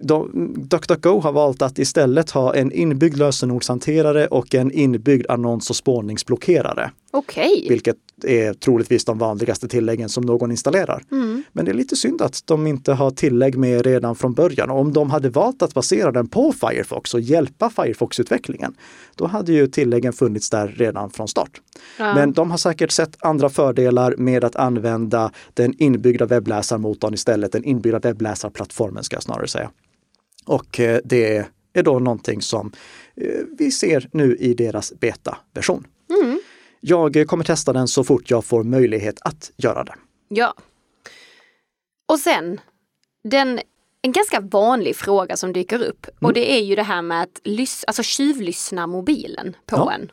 de, 0.00 0.54
DuckDuckGo 0.56 1.20
har 1.20 1.32
valt 1.32 1.62
att 1.62 1.78
istället 1.78 2.30
ha 2.30 2.54
en 2.54 2.72
inbyggd 2.72 3.16
lösenordshanterare 3.16 4.26
och 4.26 4.54
en 4.54 4.70
inbyggd 4.70 5.26
annons 5.28 5.70
och 5.70 5.76
spårningsblockerare. 5.76 6.90
Okej. 7.10 7.52
Okay. 7.56 7.68
Vilket 7.68 7.96
är 8.24 8.54
troligtvis 8.54 9.04
de 9.04 9.18
vanligaste 9.18 9.68
tilläggen 9.68 10.08
som 10.08 10.24
någon 10.24 10.50
installerar. 10.50 11.02
Mm. 11.12 11.42
Men 11.52 11.64
det 11.64 11.70
är 11.70 11.74
lite 11.74 11.96
synd 11.96 12.22
att 12.22 12.42
de 12.44 12.66
inte 12.66 12.92
har 12.92 13.10
tillägg 13.10 13.56
med 13.58 13.86
redan 13.86 14.16
från 14.16 14.34
början. 14.34 14.70
Och 14.70 14.80
om 14.80 14.92
de 14.92 15.10
hade 15.10 15.28
valt 15.28 15.62
att 15.62 15.74
basera 15.74 16.12
den 16.12 16.28
på 16.28 16.52
Firefox 16.52 17.14
och 17.14 17.20
hjälpa 17.20 17.70
Firefox-utvecklingen, 17.70 18.74
då 19.14 19.26
hade 19.26 19.52
ju 19.52 19.66
tilläggen 19.66 20.12
funnits 20.12 20.50
där 20.50 20.68
redan 20.68 21.10
från 21.10 21.28
start. 21.28 21.60
Ja. 21.98 22.14
Men 22.14 22.32
de 22.32 22.50
har 22.50 22.58
säkert 22.58 22.90
sett 22.90 23.16
andra 23.20 23.48
fördelar 23.48 24.14
med 24.16 24.44
att 24.44 24.56
använda 24.56 25.32
den 25.54 25.74
inbyggda 25.78 26.26
webbläsarmotorn 26.26 27.14
istället, 27.14 27.52
den 27.52 27.64
inbyggda 27.64 27.98
webbläsarplattformen 27.98 29.04
ska 29.04 29.16
jag 29.16 29.22
snarare 29.22 29.48
säga. 29.48 29.70
Och 30.46 30.80
eh, 30.80 31.00
det 31.04 31.46
är 31.72 31.82
då 31.82 31.98
någonting 31.98 32.42
som 32.42 32.72
eh, 33.16 33.44
vi 33.58 33.70
ser 33.70 34.08
nu 34.12 34.36
i 34.36 34.54
deras 34.54 34.92
beta-version. 35.00 35.86
Mm. 36.22 36.40
Jag 36.80 37.26
kommer 37.26 37.44
testa 37.44 37.72
den 37.72 37.88
så 37.88 38.04
fort 38.04 38.30
jag 38.30 38.44
får 38.44 38.64
möjlighet 38.64 39.18
att 39.20 39.50
göra 39.56 39.84
det. 39.84 39.94
Ja. 40.28 40.54
Och 42.08 42.18
sen, 42.18 42.60
den, 43.24 43.60
en 44.02 44.12
ganska 44.12 44.40
vanlig 44.40 44.96
fråga 44.96 45.36
som 45.36 45.52
dyker 45.52 45.82
upp 45.82 46.04
mm. 46.04 46.16
och 46.20 46.32
det 46.32 46.52
är 46.52 46.62
ju 46.62 46.74
det 46.74 46.82
här 46.82 47.02
med 47.02 47.22
att 47.22 47.40
lys, 47.44 47.84
alltså 47.86 48.02
tjuvlyssna 48.02 48.86
mobilen 48.86 49.56
på 49.66 49.76
ja. 49.76 49.92
en. 49.92 50.10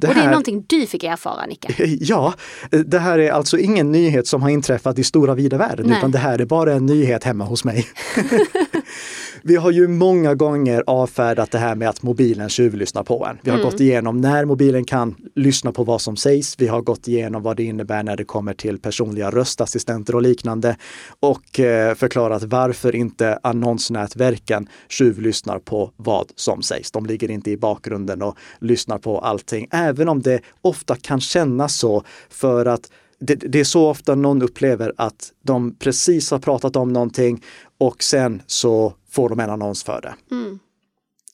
Det 0.00 0.08
och 0.08 0.14
det 0.14 0.20
är 0.20 0.28
någonting 0.28 0.64
du 0.68 0.86
fick 0.86 1.04
erfara, 1.04 1.46
Nicka? 1.46 1.68
Ja, 2.00 2.34
det 2.70 2.98
här 2.98 3.18
är 3.18 3.30
alltså 3.30 3.58
ingen 3.58 3.92
nyhet 3.92 4.26
som 4.26 4.42
har 4.42 4.50
inträffat 4.50 4.98
i 4.98 5.04
stora 5.04 5.34
vida 5.34 5.58
världen, 5.58 5.86
Nej. 5.86 5.98
utan 5.98 6.10
det 6.10 6.18
här 6.18 6.38
är 6.38 6.44
bara 6.44 6.72
en 6.72 6.86
nyhet 6.86 7.24
hemma 7.24 7.44
hos 7.44 7.64
mig. 7.64 7.86
Vi 9.42 9.56
har 9.56 9.70
ju 9.70 9.88
många 9.88 10.34
gånger 10.34 10.84
avfärdat 10.86 11.50
det 11.50 11.58
här 11.58 11.74
med 11.74 11.88
att 11.88 12.02
mobilen 12.02 12.48
tjuvlyssnar 12.48 13.02
på 13.02 13.26
en. 13.26 13.38
Vi 13.42 13.50
har 13.50 13.58
mm. 13.58 13.70
gått 13.70 13.80
igenom 13.80 14.20
när 14.20 14.44
mobilen 14.44 14.84
kan 14.84 15.14
lyssna 15.34 15.72
på 15.72 15.84
vad 15.84 16.00
som 16.00 16.16
sägs. 16.16 16.54
Vi 16.58 16.66
har 16.66 16.80
gått 16.80 17.08
igenom 17.08 17.42
vad 17.42 17.56
det 17.56 17.64
innebär 17.64 18.02
när 18.02 18.16
det 18.16 18.24
kommer 18.24 18.54
till 18.54 18.78
personliga 18.78 19.30
röstassistenter 19.30 20.14
och 20.14 20.22
liknande 20.22 20.76
och 21.20 21.60
eh, 21.60 21.94
förklarat 21.94 22.42
varför 22.42 22.94
inte 22.94 23.38
annonsnätverken 23.42 24.68
tjuvlyssnar 24.88 25.58
på 25.58 25.92
vad 25.96 26.32
som 26.36 26.62
sägs. 26.62 26.90
De 26.90 27.06
ligger 27.06 27.30
inte 27.30 27.50
i 27.50 27.56
bakgrunden 27.56 28.22
och 28.22 28.36
lyssnar 28.60 28.98
på 28.98 29.18
allting, 29.18 29.68
även 29.70 30.08
om 30.08 30.22
det 30.22 30.40
ofta 30.62 30.96
kan 30.96 31.20
kännas 31.20 31.76
så 31.76 32.02
för 32.28 32.66
att 32.66 32.90
det, 33.20 33.34
det, 33.34 33.60
är 33.60 33.64
så 33.64 33.88
ofta 33.88 34.14
någon 34.14 34.42
upplever 34.42 34.92
att 34.96 35.32
de 35.42 35.74
precis 35.74 36.30
har 36.30 36.38
pratat 36.38 36.76
om 36.76 36.92
någonting 36.92 37.44
och 37.78 38.02
sen 38.02 38.42
så 38.46 38.94
får 39.10 39.28
de 39.28 39.40
en 39.40 39.50
annons 39.50 39.84
för 39.84 40.00
det. 40.00 40.34
Mm. 40.34 40.58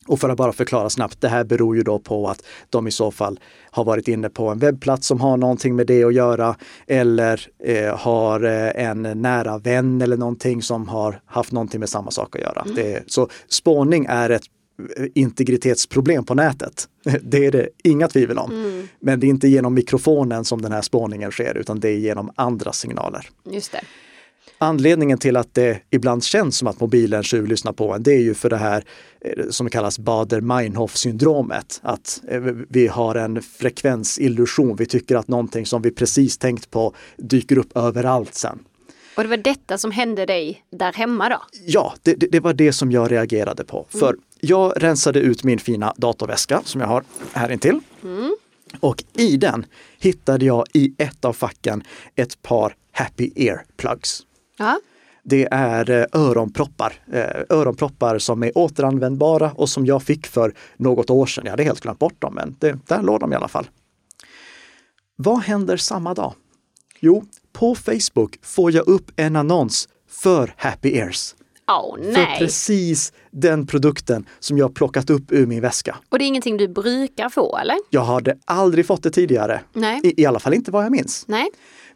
Och 0.06 0.20
för 0.20 0.28
att 0.28 0.36
bara 0.36 0.52
förklara 0.52 0.90
snabbt, 0.90 1.20
det 1.20 1.28
här 1.28 1.44
beror 1.44 1.76
ju 1.76 1.82
då 1.82 1.98
på 1.98 2.28
att 2.28 2.42
de 2.70 2.86
i 2.86 2.90
så 2.90 3.10
fall 3.10 3.40
har 3.70 3.84
varit 3.84 4.08
inne 4.08 4.30
på 4.30 4.48
en 4.48 4.58
webbplats 4.58 5.06
som 5.06 5.20
har 5.20 5.36
någonting 5.36 5.76
med 5.76 5.86
det 5.86 6.04
att 6.04 6.14
göra 6.14 6.56
eller 6.86 7.48
eh, 7.64 7.96
har 7.96 8.44
eh, 8.44 8.86
en 8.86 9.02
nära 9.02 9.58
vän 9.58 10.02
eller 10.02 10.16
någonting 10.16 10.62
som 10.62 10.88
har 10.88 11.20
haft 11.26 11.52
någonting 11.52 11.80
med 11.80 11.88
samma 11.88 12.10
sak 12.10 12.36
att 12.36 12.42
göra. 12.42 12.62
Mm. 12.62 12.74
Det, 12.74 13.02
så 13.06 13.28
spårning 13.48 14.06
är 14.08 14.30
ett 14.30 14.44
integritetsproblem 15.14 16.24
på 16.24 16.34
nätet. 16.34 16.88
Det 17.22 17.46
är 17.46 17.52
det 17.52 17.68
inga 17.84 18.08
tvivel 18.08 18.38
om. 18.38 18.50
Mm. 18.52 18.88
Men 19.00 19.20
det 19.20 19.26
är 19.26 19.28
inte 19.28 19.48
genom 19.48 19.74
mikrofonen 19.74 20.44
som 20.44 20.62
den 20.62 20.72
här 20.72 20.82
spårningen 20.82 21.30
sker 21.30 21.56
utan 21.56 21.80
det 21.80 21.88
är 21.88 21.96
genom 21.96 22.30
andra 22.34 22.72
signaler. 22.72 23.28
Just 23.50 23.72
det. 23.72 23.80
Anledningen 24.58 25.18
till 25.18 25.36
att 25.36 25.54
det 25.54 25.80
ibland 25.90 26.24
känns 26.24 26.58
som 26.58 26.68
att 26.68 26.80
mobilen 26.80 27.22
tjuvlyssnar 27.22 27.72
på 27.72 27.92
en, 27.92 28.02
det 28.02 28.12
är 28.12 28.20
ju 28.20 28.34
för 28.34 28.50
det 28.50 28.56
här 28.56 28.84
eh, 29.20 29.44
som 29.50 29.70
kallas 29.70 29.98
Bader-Meinhof 29.98 30.96
syndromet. 30.96 31.80
Att 31.82 32.20
eh, 32.28 32.40
vi 32.68 32.86
har 32.86 33.14
en 33.14 33.42
frekvensillusion. 33.42 34.76
Vi 34.76 34.86
tycker 34.86 35.16
att 35.16 35.28
någonting 35.28 35.66
som 35.66 35.82
vi 35.82 35.90
precis 35.90 36.38
tänkt 36.38 36.70
på 36.70 36.94
dyker 37.16 37.58
upp 37.58 37.76
överallt 37.76 38.34
sen. 38.34 38.58
Och 39.16 39.22
det 39.22 39.28
var 39.28 39.36
detta 39.36 39.78
som 39.78 39.90
hände 39.90 40.26
dig 40.26 40.64
där 40.70 40.92
hemma 40.92 41.28
då? 41.28 41.42
Ja, 41.66 41.94
det, 42.02 42.14
det, 42.14 42.26
det 42.26 42.40
var 42.40 42.52
det 42.52 42.72
som 42.72 42.92
jag 42.92 43.12
reagerade 43.12 43.64
på. 43.64 43.76
Mm. 43.76 44.00
För 44.00 44.16
jag 44.40 44.82
rensade 44.82 45.20
ut 45.20 45.44
min 45.44 45.58
fina 45.58 45.94
datorväska 45.96 46.60
som 46.64 46.80
jag 46.80 46.88
har 46.88 47.04
här 47.32 47.50
intill. 47.50 47.80
Mm. 48.02 48.36
Och 48.80 49.04
i 49.16 49.36
den 49.36 49.66
hittade 49.98 50.44
jag 50.44 50.64
i 50.72 50.94
ett 50.98 51.24
av 51.24 51.32
facken 51.32 51.82
ett 52.16 52.42
par 52.42 52.76
Happy 52.92 53.32
Ear 53.36 53.64
Plugs. 53.76 54.22
Ja. 54.56 54.80
Det 55.22 55.48
är 55.50 55.90
eh, 55.90 56.04
öronproppar. 56.12 56.92
Eh, 57.12 57.56
öronproppar 57.56 58.18
som 58.18 58.42
är 58.42 58.58
återanvändbara 58.58 59.52
och 59.52 59.68
som 59.68 59.86
jag 59.86 60.02
fick 60.02 60.26
för 60.26 60.54
något 60.76 61.10
år 61.10 61.26
sedan. 61.26 61.44
Jag 61.44 61.50
hade 61.50 61.62
helt 61.62 61.80
glömt 61.80 61.98
bort 61.98 62.20
dem, 62.20 62.34
men 62.34 62.56
det, 62.58 62.78
där 62.86 63.02
låg 63.02 63.20
de 63.20 63.32
i 63.32 63.36
alla 63.36 63.48
fall. 63.48 63.66
Vad 65.16 65.38
händer 65.38 65.76
samma 65.76 66.14
dag? 66.14 66.34
Jo, 67.00 67.24
på 67.52 67.74
Facebook 67.74 68.38
får 68.42 68.72
jag 68.72 68.88
upp 68.88 69.10
en 69.16 69.36
annons 69.36 69.88
för 70.08 70.54
Happy 70.56 70.96
Ears. 70.96 71.34
Oh. 71.66 72.12
För 72.14 72.38
precis 72.38 73.12
den 73.30 73.66
produkten 73.66 74.26
som 74.40 74.58
jag 74.58 74.74
plockat 74.74 75.10
upp 75.10 75.32
ur 75.32 75.46
min 75.46 75.60
väska. 75.60 75.96
Och 76.08 76.18
det 76.18 76.24
är 76.24 76.26
ingenting 76.26 76.56
du 76.56 76.68
brukar 76.68 77.28
få 77.28 77.58
eller? 77.58 77.76
Jag 77.90 78.04
hade 78.04 78.38
aldrig 78.44 78.86
fått 78.86 79.02
det 79.02 79.10
tidigare. 79.10 79.60
Nej. 79.72 80.00
I, 80.04 80.22
I 80.22 80.26
alla 80.26 80.38
fall 80.38 80.54
inte 80.54 80.70
vad 80.70 80.84
jag 80.84 80.92
minns. 80.92 81.24
Nej. 81.28 81.46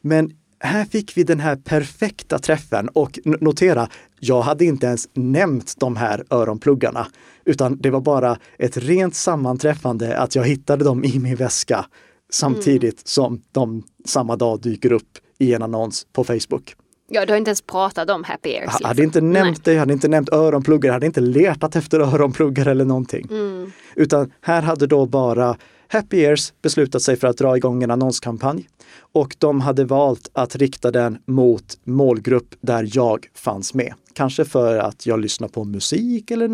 Men 0.01 0.31
här 0.61 0.85
fick 0.85 1.17
vi 1.17 1.25
den 1.25 1.41
här 1.41 1.57
perfekta 1.57 2.39
träffen 2.39 2.89
och 2.89 3.19
notera, 3.25 3.89
jag 4.21 4.43
hade 4.43 4.65
inte 4.65 4.87
ens 4.87 5.09
nämnt 5.13 5.75
de 5.79 5.97
här 5.97 6.25
öronpluggarna, 6.31 7.07
utan 7.45 7.77
det 7.81 7.91
var 7.91 8.01
bara 8.01 8.39
ett 8.59 8.77
rent 8.77 9.15
sammanträffande 9.15 10.19
att 10.19 10.35
jag 10.35 10.45
hittade 10.45 10.85
dem 10.85 11.05
i 11.05 11.19
min 11.19 11.37
väska 11.37 11.87
samtidigt 12.31 12.83
mm. 12.83 13.03
som 13.05 13.43
de 13.53 13.83
samma 14.05 14.37
dag 14.37 14.61
dyker 14.61 14.93
upp 14.93 15.19
i 15.39 15.55
en 15.55 15.63
annons 15.63 16.07
på 16.13 16.25
Facebook. 16.25 16.75
Ja, 17.11 17.27
du 17.27 17.33
har 17.33 17.39
inte 17.39 17.49
ens 17.49 17.63
pratat 17.63 18.11
om 18.11 18.25
Happy 18.25 18.49
Ears. 18.49 18.77
Jag 18.81 18.89
hade 18.89 19.03
inte 19.03 19.21
nämnt 19.21 19.57
Nej. 19.57 19.61
det, 19.65 19.73
jag 19.73 19.81
hade 19.81 19.93
inte 19.93 20.09
nämnt 20.09 20.33
öronpluggar, 20.33 20.89
jag 20.89 20.95
hade 20.95 21.07
inte 21.07 21.21
letat 21.21 21.77
efter 21.77 22.01
öronpluggar 22.01 22.67
eller 22.67 22.85
någonting. 22.85 23.27
Mm. 23.31 23.73
Utan 23.95 24.33
här 24.41 24.63
hade 24.63 24.87
då 24.87 25.07
bara 25.07 25.57
Happy 25.89 26.21
Ears 26.21 26.53
beslutat 26.63 27.03
sig 27.03 27.17
för 27.17 27.29
att 27.29 27.37
dra 27.37 27.57
igång 27.57 27.83
en 27.83 27.91
annonskampanj 27.91 28.69
och 29.13 29.37
de 29.39 29.61
hade 29.61 29.85
valt 29.85 30.31
att 30.33 30.57
rikta 30.57 30.91
den 30.91 31.19
mot 31.27 31.79
målgrupp 31.85 32.55
där 32.61 32.91
jag 32.93 33.27
fanns 33.35 33.75
med. 33.75 33.95
Kanske 34.19 34.45
för 34.45 34.79
att 34.79 35.07
jag 35.07 35.21
lyssnar 35.21 35.49
på 35.49 35.65
musik 35.65 36.31
eller 36.31 36.49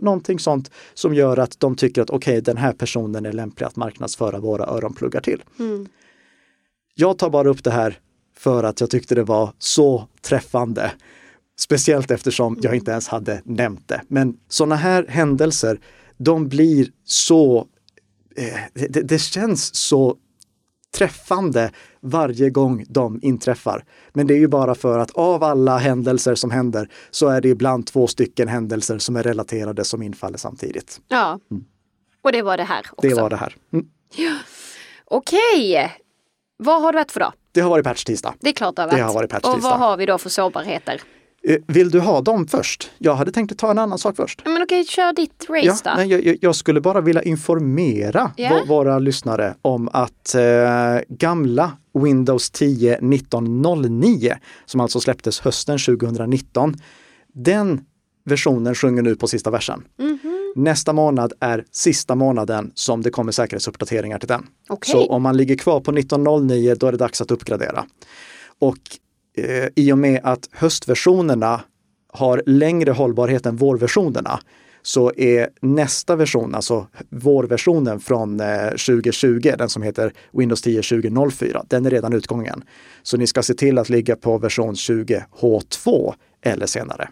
någonting 0.00 0.38
sånt 0.38 0.70
som 0.94 1.14
gör 1.14 1.36
att 1.36 1.60
de 1.60 1.76
tycker 1.76 2.02
att 2.02 2.10
okej, 2.10 2.32
okay, 2.32 2.40
den 2.40 2.56
här 2.56 2.72
personen 2.72 3.26
är 3.26 3.32
lämplig 3.32 3.66
att 3.66 3.76
marknadsföra 3.76 4.38
våra 4.38 4.66
öronpluggar 4.66 5.20
till. 5.20 5.44
Mm. 5.58 5.88
Jag 6.94 7.18
tar 7.18 7.30
bara 7.30 7.48
upp 7.48 7.64
det 7.64 7.70
här 7.70 7.98
för 8.36 8.64
att 8.64 8.80
jag 8.80 8.90
tyckte 8.90 9.14
det 9.14 9.22
var 9.22 9.52
så 9.58 10.08
träffande. 10.22 10.92
Speciellt 11.58 12.10
eftersom 12.10 12.58
jag 12.62 12.74
inte 12.74 12.90
ens 12.90 13.08
hade 13.08 13.42
nämnt 13.44 13.88
det. 13.88 14.02
Men 14.08 14.36
sådana 14.48 14.76
här 14.76 15.06
händelser, 15.08 15.80
de 16.16 16.48
blir 16.48 16.88
så 17.04 17.66
eh, 18.36 18.58
det, 18.88 19.02
det, 19.02 19.18
känns 19.18 19.74
så 19.74 20.16
träffande 20.96 21.70
varje 22.02 22.50
gång 22.50 22.84
de 22.88 23.20
inträffar. 23.22 23.84
Men 24.12 24.26
det 24.26 24.34
är 24.34 24.38
ju 24.38 24.48
bara 24.48 24.74
för 24.74 24.98
att 24.98 25.10
av 25.10 25.44
alla 25.44 25.78
händelser 25.78 26.34
som 26.34 26.50
händer 26.50 26.88
så 27.10 27.28
är 27.28 27.40
det 27.40 27.48
ibland 27.48 27.86
två 27.86 28.06
stycken 28.06 28.48
händelser 28.48 28.98
som 28.98 29.16
är 29.16 29.22
relaterade 29.22 29.84
som 29.84 30.02
infaller 30.02 30.38
samtidigt. 30.38 31.00
Ja, 31.08 31.40
mm. 31.50 31.64
och 32.22 32.32
det 32.32 32.42
var 32.42 32.56
det 32.56 32.64
här 32.64 32.86
också. 32.92 33.08
Det 33.08 33.14
var 33.14 33.30
det 33.30 33.36
här. 33.36 33.56
Mm. 33.72 33.86
Ja. 34.16 34.36
Okej, 35.04 35.92
vad 36.56 36.82
har 36.82 36.92
du 36.92 36.98
varit 36.98 37.12
för 37.12 37.20
dag? 37.20 37.32
Det 37.52 37.60
har 37.60 37.70
varit 37.70 37.84
patch-tisdag. 37.84 38.34
Det 38.40 38.48
är 38.48 38.52
klart 38.52 38.76
det 38.76 38.82
har 38.82 38.88
varit. 38.88 38.98
Det 38.98 39.04
har 39.04 39.14
varit 39.14 39.30
patch-tisdag. 39.30 39.56
Och 39.56 39.62
vad 39.62 39.78
har 39.78 39.96
vi 39.96 40.06
då 40.06 40.18
för 40.18 40.28
sårbarheter? 40.28 41.02
Eh, 41.44 41.56
vill 41.66 41.90
du 41.90 42.00
ha 42.00 42.20
dem 42.20 42.46
först? 42.46 42.90
Jag 42.98 43.14
hade 43.14 43.32
tänkt 43.32 43.58
ta 43.58 43.70
en 43.70 43.78
annan 43.78 43.98
sak 43.98 44.16
först. 44.16 44.42
Men 44.44 44.62
okej, 44.62 44.84
kör 44.84 45.12
ditt 45.12 45.46
race 45.48 45.66
ja, 45.66 45.76
då. 45.84 45.90
Nej, 45.96 46.08
jag, 46.08 46.38
jag, 46.40 46.56
skulle 46.56 46.80
bara 46.80 47.00
vilja 47.00 47.22
informera 47.22 48.32
yeah. 48.36 48.66
våra 48.66 48.98
lyssnare 48.98 49.54
om 49.62 49.88
att 49.92 50.34
eh, 50.34 50.42
gamla 51.08 51.72
Windows 51.94 52.50
10 52.50 52.94
1909, 52.94 54.36
som 54.66 54.80
alltså 54.80 55.00
släpptes 55.00 55.40
hösten 55.40 55.78
2019, 55.78 56.74
den 57.34 57.80
versionen 58.24 58.74
sjunger 58.74 59.02
nu 59.02 59.16
på 59.16 59.28
sista 59.28 59.50
versen. 59.50 59.84
Mm 59.98 60.18
-hmm. 60.22 60.52
Nästa 60.56 60.92
månad 60.92 61.32
är 61.40 61.64
sista 61.70 62.14
månaden 62.14 62.72
som 62.74 63.02
det 63.02 63.10
kommer 63.10 63.32
säkerhetsuppdateringar 63.32 64.18
till 64.18 64.28
den. 64.28 64.46
Okay. 64.68 64.92
Så 64.92 65.06
om 65.06 65.22
man 65.22 65.36
ligger 65.36 65.56
kvar 65.56 65.80
på 65.80 65.92
1909, 65.92 66.74
då 66.74 66.86
är 66.86 66.92
det 66.92 66.98
dags 66.98 67.20
att 67.20 67.30
uppgradera. 67.30 67.84
Och 68.58 68.78
eh, 69.40 69.68
i 69.76 69.92
och 69.92 69.98
med 69.98 70.20
att 70.24 70.48
höstversionerna 70.52 71.60
har 72.12 72.42
längre 72.46 72.90
hållbarhet 72.90 73.46
än 73.46 73.56
vårversionerna 73.56 74.40
så 74.82 75.12
är 75.16 75.48
nästa 75.60 76.16
version, 76.16 76.54
alltså 76.54 76.86
vårversionen 77.08 78.00
från 78.00 78.40
eh, 78.40 78.68
2020, 78.68 79.52
den 79.58 79.68
som 79.68 79.82
heter 79.82 80.12
Windows 80.32 80.62
10 80.62 80.82
2004, 80.82 81.64
den 81.68 81.86
är 81.86 81.90
redan 81.90 82.12
utgången. 82.12 82.64
Så 83.02 83.16
ni 83.16 83.26
ska 83.26 83.42
se 83.42 83.54
till 83.54 83.78
att 83.78 83.88
ligga 83.88 84.16
på 84.16 84.38
version 84.38 84.74
20H2 84.74 86.14
eller 86.42 86.66
senare. 86.66 87.08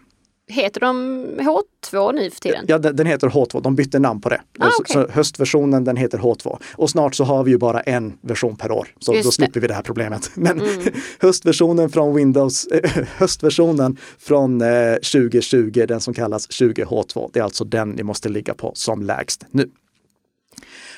Heter 0.48 0.80
de 0.80 1.24
H2 1.38 2.12
nu 2.12 2.30
för 2.30 2.40
tiden? 2.40 2.64
Ja, 2.68 2.78
den 2.78 3.06
heter 3.06 3.28
H2. 3.28 3.62
De 3.62 3.74
bytte 3.74 3.98
namn 3.98 4.20
på 4.20 4.28
det. 4.28 4.40
Ah, 4.58 4.70
okay. 4.80 4.94
så, 4.94 5.08
höstversionen 5.12 5.84
den 5.84 5.96
heter 5.96 6.18
H2. 6.18 6.58
Och 6.72 6.90
snart 6.90 7.14
så 7.14 7.24
har 7.24 7.44
vi 7.44 7.50
ju 7.50 7.58
bara 7.58 7.80
en 7.80 8.18
version 8.20 8.56
per 8.56 8.70
år. 8.70 8.88
Så 9.00 9.14
Just 9.14 9.24
då 9.24 9.30
slipper 9.30 9.54
det. 9.54 9.60
vi 9.60 9.66
det 9.66 9.74
här 9.74 9.82
problemet. 9.82 10.30
Men 10.34 10.60
mm. 10.60 10.92
höstversionen 11.18 11.90
från 11.90 12.14
Windows, 12.14 12.66
äh, 12.66 12.90
höstversionen 13.16 13.96
från 14.18 14.60
äh, 14.60 14.94
2020, 14.94 15.84
den 15.88 16.00
som 16.00 16.14
kallas 16.14 16.48
20H2, 16.48 17.30
det 17.32 17.40
är 17.40 17.44
alltså 17.44 17.64
den 17.64 17.90
ni 17.90 18.02
måste 18.02 18.28
ligga 18.28 18.54
på 18.54 18.72
som 18.74 19.02
lägst 19.02 19.46
nu. 19.50 19.70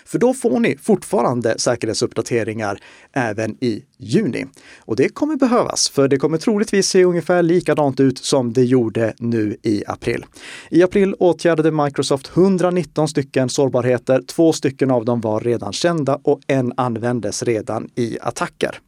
För 0.04 0.18
då 0.18 0.34
får 0.34 0.60
ni 0.60 0.76
fortfarande 0.76 1.58
säkerhetsuppdateringar 1.58 2.78
även 3.12 3.64
i 3.64 3.84
juni. 3.98 4.46
Och 4.78 4.96
det 4.96 5.08
kommer 5.08 5.36
behövas, 5.36 5.88
för 5.88 6.08
det 6.08 6.16
kommer 6.16 6.38
troligtvis 6.38 6.88
se 6.88 7.04
ungefär 7.04 7.42
likadant 7.42 8.00
ut 8.00 8.18
som 8.18 8.52
det 8.52 8.64
gjorde 8.64 9.14
nu 9.18 9.56
i 9.62 9.84
april. 9.86 10.24
I 10.70 10.82
april 10.82 11.14
åtgärdade 11.18 11.70
Microsoft 11.70 12.36
119 12.36 13.08
stycken 13.08 13.48
sårbarheter. 13.48 14.22
Två 14.26 14.52
stycken 14.52 14.90
av 14.90 15.04
dem 15.04 15.20
var 15.20 15.40
redan 15.40 15.72
kända 15.72 16.18
och 16.22 16.40
en 16.46 16.72
användes 16.76 17.42
redan 17.42 17.88
i 17.94 18.18
attacker. 18.20 18.80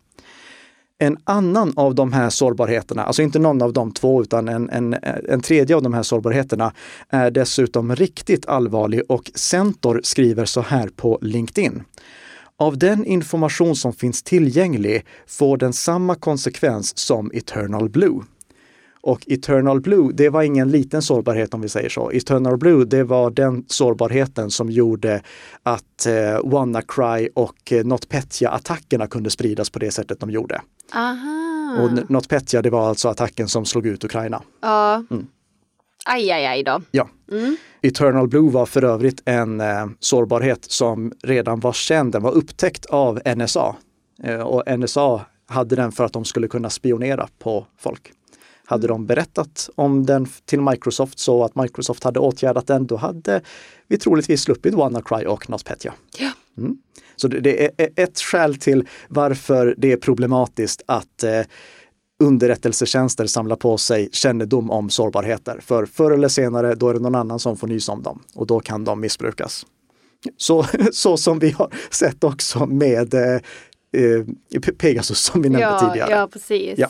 En 0.99 1.17
annan 1.25 1.73
av 1.77 1.95
de 1.95 2.13
här 2.13 2.31
sårbarheterna, 2.31 3.05
alltså 3.05 3.23
inte 3.23 3.39
någon 3.39 3.63
av 3.63 3.73
de 3.73 3.93
två 3.93 4.23
utan 4.23 4.49
en, 4.49 4.71
en, 4.71 4.97
en 5.29 5.41
tredje 5.41 5.77
av 5.77 5.83
de 5.83 5.95
här 5.95 6.03
sårbarheterna 6.03 6.73
är 7.09 7.31
dessutom 7.31 7.97
riktigt 7.97 8.47
allvarlig 8.47 9.03
och 9.09 9.31
Centor 9.35 10.01
skriver 10.05 10.45
så 10.45 10.61
här 10.61 10.89
på 10.97 11.19
LinkedIn. 11.23 11.83
Av 12.57 12.79
den 12.79 13.05
information 13.05 13.77
som 13.77 13.93
finns 13.93 14.23
tillgänglig 14.23 15.05
får 15.27 15.57
den 15.57 15.73
samma 15.73 16.15
konsekvens 16.15 16.99
som 16.99 17.31
Eternal 17.35 17.89
Blue. 17.89 18.21
Och 19.03 19.25
Eternal 19.27 19.81
Blue, 19.81 20.13
det 20.13 20.29
var 20.29 20.43
ingen 20.43 20.71
liten 20.71 21.03
sårbarhet 21.03 21.55
om 21.55 21.61
vi 21.61 21.69
säger 21.69 21.89
så. 21.89 22.11
Eternal 22.11 22.57
Blue, 22.57 22.85
det 22.85 23.05
var 23.05 23.31
den 23.31 23.65
sårbarheten 23.69 24.51
som 24.51 24.71
gjorde 24.71 25.23
att 25.63 26.07
eh, 26.07 26.51
WannaCry 26.51 27.29
och 27.35 27.73
eh, 27.73 27.85
NotPetya-attackerna 27.85 29.07
kunde 29.07 29.31
spridas 29.31 29.71
på 29.71 29.79
det 29.79 29.91
sättet 29.91 30.21
de 30.21 30.31
gjorde. 30.31 30.61
Aha. 30.95 31.83
Och 31.83 32.11
NotPetya, 32.11 32.63
det 32.63 32.71
var 32.71 32.89
alltså 32.89 33.09
attacken 33.09 33.49
som 33.49 33.65
slog 33.65 33.87
ut 33.87 34.05
Ukraina. 34.05 34.43
Ja. 34.61 35.05
Mm. 35.11 35.27
Aj, 36.05 36.31
aj, 36.31 36.47
aj 36.47 36.63
då. 36.63 36.83
Ja. 36.91 37.09
Mm. 37.33 37.57
Eternal 37.83 38.29
Blue 38.29 38.51
var 38.51 38.67
för 38.67 38.85
övrigt 38.85 39.23
en 39.25 39.61
eh, 39.61 39.87
sårbarhet 40.01 40.65
som 40.65 41.13
redan 41.23 41.61
var 41.61 41.73
känd. 41.73 42.13
Den 42.13 42.23
var 42.23 42.33
upptäckt 42.33 42.87
av 42.87 43.21
NSA. 43.37 43.77
Eh, 44.23 44.41
och 44.41 44.79
NSA 44.79 45.21
hade 45.47 45.77
den 45.77 45.93
för 45.93 46.05
att 46.05 46.13
de 46.13 46.25
skulle 46.25 46.49
kunna 46.49 46.71
spionera 46.71 47.29
på 47.39 47.67
folk. 47.79 48.13
Hade 48.73 48.87
de 48.87 49.07
berättat 49.07 49.71
om 49.75 50.07
den 50.07 50.27
till 50.45 50.61
Microsoft 50.61 51.19
så 51.19 51.45
att 51.45 51.57
Microsoft 51.57 52.05
hade 52.05 52.21
åtgärdat 52.21 52.67
den, 52.67 52.87
då 52.87 52.97
hade 52.97 53.41
vi 53.89 53.99
troligtvis 53.99 54.43
sluppit 54.43 54.75
WannaCry 54.75 55.27
och 55.27 55.51
NotPetya. 55.51 55.95
Ja. 56.19 56.31
Mm. 56.59 56.77
Så 57.17 57.29
det, 57.29 57.65
är 57.65 57.91
ett 57.97 58.21
skäl 58.21 58.57
till 58.57 58.89
varför 59.09 59.75
det 59.79 59.93
är 59.93 59.97
problematiskt 59.97 60.83
att 60.87 61.23
eh, 61.23 61.41
underrättelsetjänster 62.23 63.27
samlar 63.27 63.57
på 63.57 63.79
sig 63.79 64.09
kännedom 64.13 64.71
om 64.71 64.91
sårbarheter. 64.91 65.61
För 65.63 65.87
förr 65.87 66.11
eller 66.11 66.29
senare, 66.29 66.75
då 66.75 66.89
är 66.89 66.95
det 66.95 67.01
någon 67.01 67.15
annan 67.15 67.39
som 67.39 67.57
får 67.57 67.67
nys 67.67 67.89
om 67.89 68.03
dem 68.03 68.23
och 68.35 68.47
då 68.47 68.61
kan 68.61 68.85
de 68.85 69.01
missbrukas. 69.01 69.67
Så, 70.37 70.67
så 70.93 71.17
som 71.17 71.39
vi 71.39 71.51
har 71.51 71.75
sett 71.91 72.25
också 72.25 72.67
med 72.67 73.15
eh, 73.93 74.61
Pegasus 74.79 75.19
som 75.21 75.43
vi 75.43 75.49
nämnde 75.49 75.67
Ja, 75.81 75.89
tidigare. 75.91 76.11
ja, 76.11 76.29
precis. 76.33 76.79
Ja. 76.79 76.89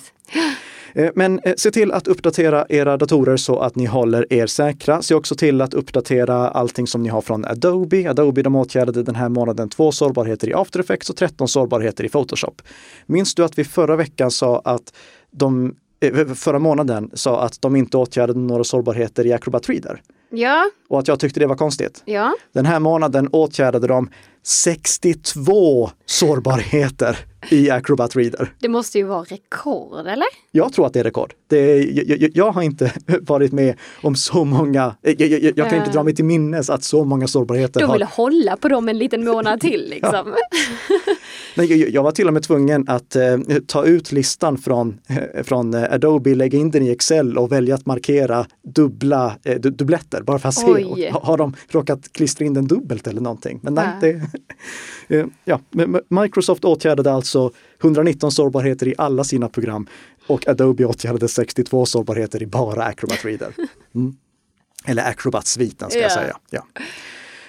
Eh, 0.95 1.11
Men 1.15 1.39
eh, 1.45 1.55
se 1.57 1.71
till 1.71 1.93
att 1.93 2.09
uppdatera 2.09 2.67
era 2.69 2.97
datorer 2.97 3.37
så 3.37 3.59
att 3.59 3.77
ni 3.77 3.87
håller 3.87 4.33
er 4.33 4.47
säkra. 4.47 5.03
Se 5.03 5.15
också 5.15 5.35
till 5.35 5.61
att 5.61 5.75
uppdatera 5.75 6.49
allting 6.49 6.87
som 6.87 7.03
ni 7.03 7.09
har 7.09 7.21
från 7.21 7.45
Adobe. 7.45 8.11
Adobe 8.11 8.43
de 8.43 8.57
åtgärdade 8.57 9.03
den 9.03 9.15
här 9.15 9.29
månaden 9.29 9.69
två 9.69 9.93
sårbarheter 9.93 10.49
i 10.49 10.55
After 10.55 10.81
Effects 10.81 11.11
och 11.11 11.17
13 11.17 11.49
sårbarheter 11.49 12.05
i 12.05 12.09
Photoshop. 12.09 12.63
Minns 13.07 13.35
du 13.35 13.45
att 13.45 13.59
vi 13.59 13.65
förra 13.65 13.97
veckan 13.97 14.31
sa 14.31 14.61
att 14.65 14.95
de 15.31 15.75
eh, 16.01 16.27
förra 16.35 16.59
månaden 16.59 17.11
sa 17.15 17.41
att 17.43 17.63
de 17.63 17.77
inte 17.77 17.97
åtgärdade 17.97 18.39
några 18.41 18.65
sårbarheter 18.65 19.27
i 19.27 19.33
Acrobat 19.33 19.69
Reader 19.69 20.03
Ja, 20.35 20.71
och 20.89 20.99
att 20.99 21.09
jag 21.09 21.21
tyckte 21.21 21.41
det 21.41 21.47
var 21.47 21.57
konstigt. 21.57 22.03
ja. 22.05 22.35
Den 22.53 22.67
här 22.67 22.81
månaden 22.81 23.29
åtgärdade 23.29 23.87
de 23.87 24.11
62 24.43 25.91
sårbarheter 26.07 27.19
i 27.51 27.71
Acrobat 27.71 28.17
Reader. 28.17 28.53
Det 28.59 28.69
måste 28.69 28.99
ju 28.99 29.05
vara 29.05 29.23
rekord, 29.23 30.07
eller? 30.07 30.27
Jag 30.51 30.73
tror 30.73 30.87
att 30.87 30.93
det 30.93 31.01
är 31.01 31.05
rekord. 31.05 31.35
Det 31.47 31.57
är, 31.59 32.09
jag, 32.09 32.21
jag, 32.21 32.31
jag 32.35 32.53
har 32.53 32.63
inte 32.63 32.93
varit 33.21 33.53
med 33.53 33.77
om 34.03 34.15
så 34.17 34.45
många, 34.45 34.95
jag, 35.01 35.21
jag, 35.21 35.55
kan 35.57 35.65
inte 35.65 35.77
Äh. 35.77 35.93
dra 35.93 36.03
mig 36.03 36.15
till 36.15 36.25
minnes 36.25 36.71
att 36.71 36.85
så 36.85 37.05
många 37.05 37.27
sårbarheter 37.29 37.81
De 37.81 37.87
har... 37.87 37.93
ville 37.93 38.05
hålla 38.05 38.57
på 38.57 38.69
dem 38.69 38.89
en 38.89 38.99
liten 38.99 39.25
månad 39.25 39.61
till 39.61 39.87
liksom. 39.91 40.35
Nej, 41.55 41.91
jag, 41.95 42.03
var 42.03 42.13
till 42.13 42.27
och 42.27 42.33
med 42.33 42.43
tvungen 42.43 42.89
att 42.89 43.17
eh, 43.17 43.39
ta 43.67 43.85
ut 43.85 44.13
listan 44.13 44.59
från, 44.59 44.99
eh, 45.09 45.43
från 45.45 45.75
eh, 45.75 45.93
Adobe, 45.93 46.35
lägga 46.35 46.59
in 46.59 46.71
den 46.71 46.83
i 46.83 46.91
Excel 46.91 47.39
och 47.39 47.53
välja 47.53 47.75
att 47.75 47.87
markera 47.87 48.47
dubbla 48.63 49.37
eh, 49.45 49.61
du, 49.61 49.71
dubbletter 49.71 50.23
bara 50.23 50.39
för 50.39 50.49
att 50.49 50.55
se. 50.55 51.11
Och, 51.13 51.27
har 51.27 51.37
de 51.39 51.55
råkat 51.69 52.13
klistra 52.13 52.45
in 52.45 52.55
den 52.55 52.67
dubbelt 52.67 53.07
eller 53.07 53.21
någonting? 53.21 53.61
Men 53.63 53.75
nej, 53.75 53.89
Nej. 54.03 54.21
det, 55.09 55.17
eh, 55.17 55.27
ja, 55.45 55.61
Microsoft 56.09 56.65
åtgärdade 56.65 57.13
alltså 57.13 57.32
119 57.83 58.31
sårbarheter 58.33 58.89
i 58.89 58.95
alla 58.99 59.25
sina 59.25 59.49
program 59.49 59.87
och 60.27 60.49
Adobe 60.49 60.85
åtgärdade 60.85 61.29
62 61.29 61.87
sårbarheter 61.87 62.43
i 62.43 62.47
bara 62.47 62.85
Acrobat 62.85 63.25
Reader. 63.25 63.53
Mm. 63.95 64.15
Eller 64.87 65.11
Acrobat-sviten 65.11 65.91
ska 65.91 65.99
jag 66.01 66.11
Ja. 66.11 66.15
säga. 66.15 66.37
Ja. 66.51 66.67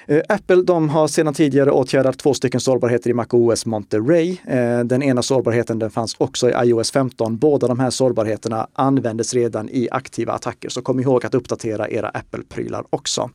Eh, 0.07 0.21
Apple 0.29 0.55
de 0.63 0.89
har 0.89 1.07
sedan 1.07 1.33
tidigare 1.33 1.71
åtgärdat 1.71 2.17
två 2.19 2.33
stycken 2.33 2.59
sårbarheter 2.59 3.09
i 3.09 3.13
MacOS 3.13 3.65
Monterey. 3.65 4.37
Eh, 4.47 4.79
Den 4.79 5.03
ena 5.03 5.21
sårbarheten 5.23 5.79
den 5.79 5.91
fanns 5.91 6.15
också 6.17 6.49
i 6.49 6.53
iOS 6.65 6.91
15. 6.91 7.37
Båda 7.37 7.67
de 7.67 7.79
här 7.79 7.89
sårbarheterna 7.89 8.67
användes 8.73 9.33
redan 9.33 9.69
i 9.69 9.87
aktiva 9.91 10.33
attacker, 10.33 10.69
så 10.69 10.81
kom 10.81 10.99
ihåg 10.99 11.25
att 11.25 11.33
uppdatera 11.35 11.89
era 11.89 12.09
Apple-prylar 12.09 12.83
också. 12.89 13.29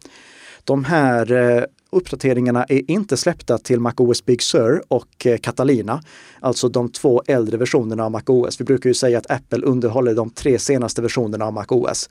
De 0.65 0.85
här 0.85 1.33
eh, 1.33 1.63
uppdateringarna 1.91 2.65
är 2.65 2.91
inte 2.91 3.17
släppta 3.17 3.59
till 3.59 3.81
MacOS 3.81 4.25
Big 4.25 4.43
Sur 4.43 4.83
och 4.89 5.27
eh, 5.27 5.39
Catalina, 5.39 6.03
alltså 6.41 6.69
de 6.69 6.89
två 6.89 7.23
äldre 7.27 7.57
versionerna 7.57 8.05
av 8.05 8.11
MacOS. 8.11 8.61
Vi 8.61 8.65
brukar 8.65 8.91
ju 8.91 8.95
säga 8.95 9.19
att 9.19 9.31
Apple 9.31 9.67
underhåller 9.67 10.15
de 10.15 10.31
tre 10.31 10.59
senaste 10.59 11.03
versionerna 11.03 11.45
av 11.45 11.53
MacOS. 11.53 12.09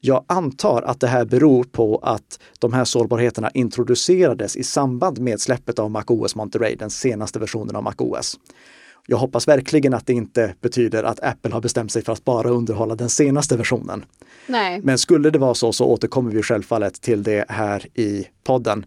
Jag 0.00 0.24
antar 0.26 0.82
att 0.82 1.00
det 1.00 1.06
här 1.06 1.24
beror 1.24 1.64
på 1.64 1.96
att 2.02 2.40
de 2.58 2.72
här 2.72 2.84
sårbarheterna 2.84 3.50
introducerades 3.50 4.56
i 4.56 4.62
samband 4.62 5.20
med 5.20 5.40
släppet 5.40 5.78
av 5.78 5.90
MacOS 5.90 6.36
Monterey, 6.36 6.76
den 6.76 6.90
senaste 6.90 7.38
versionen 7.38 7.76
av 7.76 7.82
MacOS. 7.82 8.38
Jag 9.06 9.16
hoppas 9.16 9.48
verkligen 9.48 9.94
att 9.94 10.06
det 10.06 10.12
inte 10.12 10.54
betyder 10.60 11.02
att 11.02 11.20
Apple 11.22 11.52
har 11.52 11.60
bestämt 11.60 11.92
sig 11.92 12.04
för 12.04 12.12
att 12.12 12.24
bara 12.24 12.50
underhålla 12.50 12.94
den 12.94 13.08
senaste 13.08 13.56
versionen. 13.56 14.04
Nej. 14.46 14.80
Men 14.82 14.98
skulle 14.98 15.30
det 15.30 15.38
vara 15.38 15.54
så 15.54 15.72
så 15.72 15.84
återkommer 15.84 16.30
vi 16.30 16.42
självfallet 16.42 17.00
till 17.00 17.22
det 17.22 17.44
här 17.48 17.86
i 17.94 18.26
podden. 18.44 18.84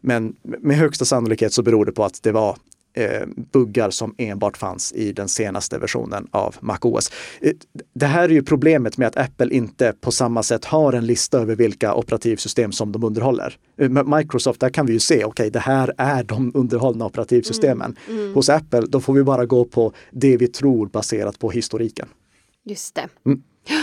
Men 0.00 0.36
med 0.42 0.76
högsta 0.76 1.04
sannolikhet 1.04 1.52
så 1.52 1.62
beror 1.62 1.84
det 1.84 1.92
på 1.92 2.04
att 2.04 2.22
det 2.22 2.32
var 2.32 2.56
eh, 2.92 3.26
buggar 3.52 3.90
som 3.90 4.14
enbart 4.18 4.56
fanns 4.56 4.92
i 4.92 5.12
den 5.12 5.28
senaste 5.28 5.78
versionen 5.78 6.28
av 6.30 6.56
MacOS. 6.60 7.10
Eh, 7.40 7.52
Det 7.94 8.06
här 8.06 8.24
är 8.24 8.28
ju 8.32 8.42
problemet 8.42 8.98
med 8.98 9.08
att 9.08 9.16
Apple 9.16 9.54
inte 9.54 9.94
på 10.00 10.12
samma 10.12 10.42
sätt 10.42 10.64
har 10.64 10.92
en 10.92 11.06
lista 11.06 11.38
över 11.38 11.56
vilka 11.56 11.94
operativsystem 11.94 12.72
som 12.72 12.92
de 12.92 13.04
underhåller. 13.04 13.56
Eh, 13.78 13.88
med 13.88 14.06
Microsoft, 14.06 14.60
där 14.60 14.70
kan 14.70 14.86
vi 14.86 14.92
ju 14.92 15.00
se, 15.00 15.24
okej, 15.24 15.50
det 15.50 15.58
här 15.58 15.94
är 15.98 16.24
de 16.24 16.52
underhållna 16.54 17.06
operativsystemen. 17.06 17.96
Hos 18.34 18.48
Apple, 18.48 18.80
då 18.80 19.00
får 19.00 19.14
vi 19.14 19.22
bara 19.22 19.46
gå 19.46 19.64
på 19.64 19.92
det 20.10 20.36
vi 20.36 20.48
tror 20.48 20.86
baserat 20.86 21.38
på 21.38 21.50
historiken. 21.50 22.08
Just 22.64 22.94
det. 22.94 23.08
Mm. 23.26 23.42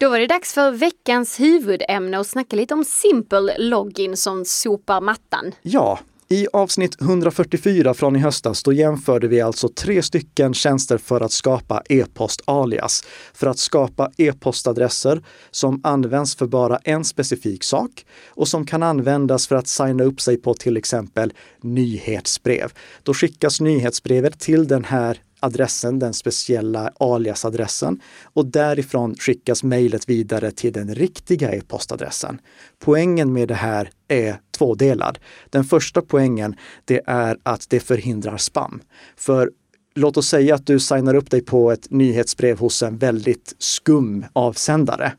Då 0.00 0.08
var 0.08 0.18
det 0.18 0.26
dags 0.26 0.54
för 0.54 0.70
veckans 0.70 1.40
huvudämne 1.40 2.18
och 2.18 2.26
snacka 2.26 2.56
lite 2.56 2.74
om 2.74 2.84
Simple 2.84 3.58
Login 3.58 4.16
som 4.16 4.44
sopar 4.44 5.00
mattan. 5.00 5.52
Ja, 5.62 5.98
i 6.32 6.46
avsnitt 6.52 7.00
144 7.00 7.94
från 7.94 8.16
i 8.16 8.18
höstas 8.18 8.62
då 8.62 8.72
jämförde 8.72 9.28
vi 9.28 9.40
alltså 9.40 9.68
tre 9.68 10.02
stycken 10.02 10.54
tjänster 10.54 10.98
för 10.98 11.20
att 11.20 11.32
skapa 11.32 11.82
e-post-alias. 11.88 13.04
För 13.34 13.46
att 13.46 13.58
skapa 13.58 14.10
e-postadresser 14.16 15.22
som 15.50 15.80
används 15.84 16.34
för 16.36 16.46
bara 16.46 16.76
en 16.76 17.04
specifik 17.04 17.64
sak 17.64 18.06
och 18.28 18.48
som 18.48 18.66
kan 18.66 18.82
användas 18.82 19.46
för 19.46 19.56
att 19.56 19.68
signa 19.68 20.04
upp 20.04 20.20
sig 20.20 20.36
på 20.36 20.54
till 20.54 20.76
exempel 20.76 21.32
nyhetsbrev. 21.62 22.72
Då 23.02 23.14
skickas 23.14 23.60
nyhetsbrevet 23.60 24.40
till 24.40 24.68
den 24.68 24.84
här 24.84 25.18
adressen, 25.40 25.98
den 25.98 26.14
speciella 26.14 26.92
aliasadressen 27.00 28.00
och 28.22 28.46
därifrån 28.46 29.14
skickas 29.14 29.62
mejlet 29.62 30.08
vidare 30.08 30.50
till 30.50 30.72
den 30.72 30.94
riktiga 30.94 31.52
e-postadressen. 31.52 32.40
Poängen 32.78 33.32
med 33.32 33.48
det 33.48 33.54
här 33.54 33.90
är 34.08 34.40
tvådelad. 34.60 35.18
Den 35.50 35.64
första 35.64 36.02
poängen 36.02 36.54
det 36.84 37.00
är 37.06 37.36
att 37.42 37.66
det 37.70 37.80
förhindrar 37.80 38.36
spam. 38.36 38.80
För 39.16 39.50
låt 39.94 40.16
oss 40.16 40.28
säga 40.28 40.54
att 40.54 40.66
du 40.66 40.80
signar 40.80 41.14
upp 41.14 41.30
dig 41.30 41.40
på 41.40 41.72
ett 41.72 41.90
nyhetsbrev 41.90 42.58
hos 42.58 42.82
en 42.82 42.98
väldigt 42.98 43.54
skum 43.58 44.24
avsändare. 44.32 45.12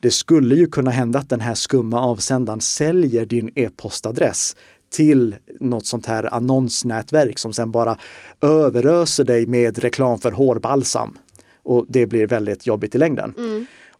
Det 0.00 0.10
skulle 0.10 0.54
ju 0.54 0.66
kunna 0.66 0.90
hända 0.90 1.18
att 1.18 1.28
den 1.28 1.40
här 1.40 1.54
skumma 1.54 2.00
avsändaren 2.00 2.60
säljer 2.60 3.26
din 3.26 3.50
e-postadress 3.54 4.56
till 4.92 5.34
något 5.60 5.86
sånt 5.86 6.06
här 6.06 6.34
annonsnätverk 6.34 7.38
som 7.38 7.52
sen 7.52 7.70
bara 7.70 7.98
överöser 8.40 9.24
dig 9.24 9.46
med 9.46 9.78
reklam 9.78 10.18
för 10.18 10.32
hårbalsam. 10.32 11.18
Och 11.62 11.86
det 11.88 12.06
blir 12.06 12.26
väldigt 12.26 12.66
jobbigt 12.66 12.94
i 12.94 12.98
längden. 12.98 13.34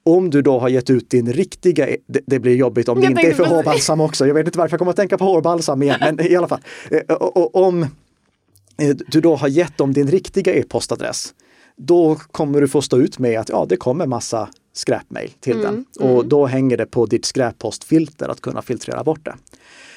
Om 0.06 0.30
du 0.30 0.42
då 0.42 0.58
har 0.58 0.68
gett 0.68 0.90
ut 0.90 1.10
din 1.10 1.32
riktiga, 1.32 1.88
e- 1.88 1.96
det, 2.06 2.20
det 2.26 2.38
blir 2.38 2.54
jobbigt 2.56 2.88
om 2.88 3.00
det 3.00 3.06
inte 3.06 3.20
är 3.22 3.34
för 3.34 3.44
hårbalsam 3.44 4.00
också. 4.00 4.26
Jag 4.26 4.34
vet 4.34 4.46
inte 4.46 4.58
varför 4.58 4.72
jag 4.74 4.78
kommer 4.78 4.90
att 4.90 4.96
tänka 4.96 5.18
på 5.18 5.24
hårbalsam 5.24 5.82
igen, 5.82 5.96
men 6.00 6.20
i 6.32 6.36
alla 6.36 6.48
fall. 6.48 6.60
Eh, 6.90 7.14
och- 7.16 7.36
och 7.36 7.66
Om 7.66 7.82
eh, 7.82 8.96
du 9.08 9.20
då 9.20 9.36
har 9.36 9.48
gett 9.48 9.78
dem 9.78 9.92
din 9.92 10.06
riktiga 10.10 10.54
e-postadress, 10.54 11.34
då 11.76 12.14
kommer 12.14 12.60
du 12.60 12.68
få 12.68 12.82
stå 12.82 12.98
ut 12.98 13.18
med 13.18 13.40
att 13.40 13.48
ja, 13.48 13.66
det 13.68 13.76
kommer 13.76 14.06
massa 14.06 14.48
skräpmail 14.72 15.30
till 15.40 15.58
den. 15.62 15.84
Och 16.00 16.26
då 16.26 16.46
hänger 16.46 16.76
det 16.76 16.86
på 16.86 17.06
ditt 17.06 17.24
skräppostfilter 17.24 18.28
att 18.28 18.40
kunna 18.40 18.62
filtrera 18.62 19.04
bort 19.04 19.24
det. 19.24 19.34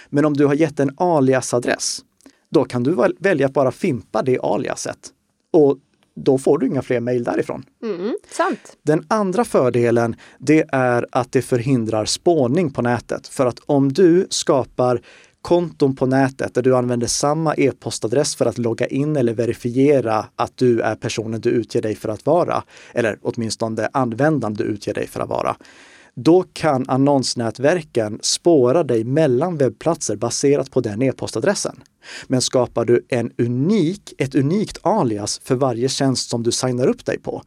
Men 0.09 0.25
om 0.25 0.33
du 0.33 0.45
har 0.45 0.53
gett 0.53 0.79
en 0.79 0.91
aliasadress, 0.97 1.99
då 2.51 2.63
kan 2.65 2.83
du 2.83 2.91
väl- 2.95 3.15
välja 3.19 3.45
att 3.45 3.53
bara 3.53 3.71
fimpa 3.71 4.21
det 4.21 4.39
aliaset. 4.39 4.97
Och 5.53 5.77
då 6.23 6.37
får 6.37 6.57
du 6.57 6.67
inga 6.67 6.81
fler 6.81 6.99
mejl 6.99 7.23
därifrån. 7.23 7.63
Mm, 7.83 8.13
sant. 8.31 8.77
Den 8.85 9.05
andra 9.07 9.45
fördelen, 9.45 10.15
det 10.39 10.65
är 10.71 11.05
att 11.11 11.31
det 11.31 11.41
förhindrar 11.41 12.05
spårning 12.05 12.71
på 12.71 12.81
nätet. 12.81 13.27
För 13.27 13.45
att 13.45 13.59
om 13.65 13.93
du 13.93 14.27
skapar 14.29 15.01
konton 15.41 15.95
på 15.95 16.05
nätet 16.05 16.53
där 16.53 16.61
du 16.61 16.75
använder 16.75 17.07
samma 17.07 17.55
e-postadress 17.55 18.35
för 18.35 18.45
att 18.45 18.57
logga 18.57 18.87
in 18.87 19.15
eller 19.15 19.33
verifiera 19.33 20.25
att 20.35 20.57
du 20.57 20.81
är 20.81 20.95
personen 20.95 21.41
du 21.41 21.49
utger 21.49 21.81
dig 21.81 21.95
för 21.95 22.09
att 22.09 22.25
vara, 22.25 22.63
eller 22.93 23.17
åtminstone 23.21 23.89
användaren 23.93 24.53
du 24.53 24.63
utger 24.63 24.93
dig 24.93 25.07
för 25.07 25.19
att 25.19 25.29
vara. 25.29 25.55
Då 26.23 26.43
kan 26.53 26.85
annonsnätverken 26.87 28.19
spåra 28.21 28.83
dig 28.83 29.03
mellan 29.03 29.57
webbplatser 29.57 30.15
baserat 30.15 30.71
på 30.71 30.81
den 30.81 31.01
e-postadressen. 31.01 31.83
Men 32.27 32.41
skapar 32.41 32.85
du 32.85 33.05
en 33.09 33.31
unik, 33.37 34.13
ett 34.17 34.35
unikt 34.35 34.77
alias 34.81 35.41
för 35.43 35.55
varje 35.55 35.89
tjänst 35.89 36.29
som 36.29 36.43
du 36.43 36.51
signar 36.51 36.87
upp 36.87 37.05
dig 37.05 37.19
på, 37.19 37.43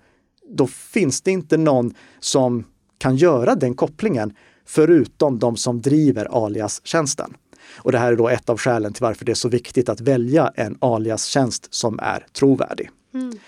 då 0.48 0.66
finns 0.66 1.22
det 1.22 1.30
inte 1.30 1.56
någon 1.56 1.94
som 2.20 2.64
kan 2.98 3.16
göra 3.16 3.54
den 3.54 3.74
kopplingen 3.74 4.32
förutom 4.66 5.38
de 5.38 5.56
som 5.56 5.80
driver 5.80 6.44
alias-tjänsten. 6.44 7.34
Och 7.76 7.92
det 7.92 7.98
här 7.98 8.12
är 8.12 8.16
då 8.16 8.28
ett 8.28 8.48
av 8.48 8.58
skälen 8.58 8.92
till 8.92 9.02
varför 9.02 9.24
det 9.24 9.32
är 9.32 9.34
så 9.34 9.48
viktigt 9.48 9.88
att 9.88 10.00
välja 10.00 10.52
en 10.54 10.78
alias-tjänst 10.80 11.74
som 11.74 11.98
är 11.98 12.26
trovärdig. 12.32 12.90
Mm. 13.14 13.38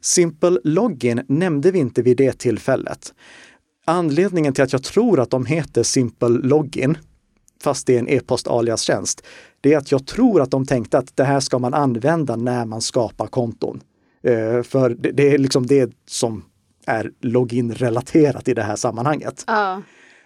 Simple 0.00 0.58
Login 0.64 1.22
nämnde 1.28 1.70
vi 1.70 1.78
inte 1.78 2.02
vid 2.02 2.16
det 2.16 2.38
tillfället. 2.38 3.14
Anledningen 3.84 4.52
till 4.52 4.64
att 4.64 4.72
jag 4.72 4.82
tror 4.82 5.20
att 5.20 5.30
de 5.30 5.46
heter 5.46 5.82
Simple 5.82 6.28
Login, 6.28 6.98
fast 7.62 7.86
det 7.86 7.94
är 7.94 7.98
en 7.98 8.08
e-post 8.08 8.48
alias-tjänst, 8.48 9.22
det 9.60 9.72
är 9.72 9.78
att 9.78 9.92
jag 9.92 10.06
tror 10.06 10.40
att 10.40 10.50
de 10.50 10.66
tänkte 10.66 10.98
att 10.98 11.16
det 11.16 11.24
här 11.24 11.40
ska 11.40 11.58
man 11.58 11.74
använda 11.74 12.36
när 12.36 12.64
man 12.64 12.80
skapar 12.80 13.26
konton. 13.26 13.80
Eh, 14.22 14.62
för 14.62 14.90
det, 14.90 15.10
det, 15.10 15.34
är 15.34 15.38
liksom 15.38 15.66
det 15.66 15.92
som 16.06 16.44
är 16.86 17.10
login-relaterat 17.20 18.48
i 18.48 18.54
det 18.54 18.62
här 18.62 18.76
sammanhanget. 18.76 19.44
Uh. 19.50 19.78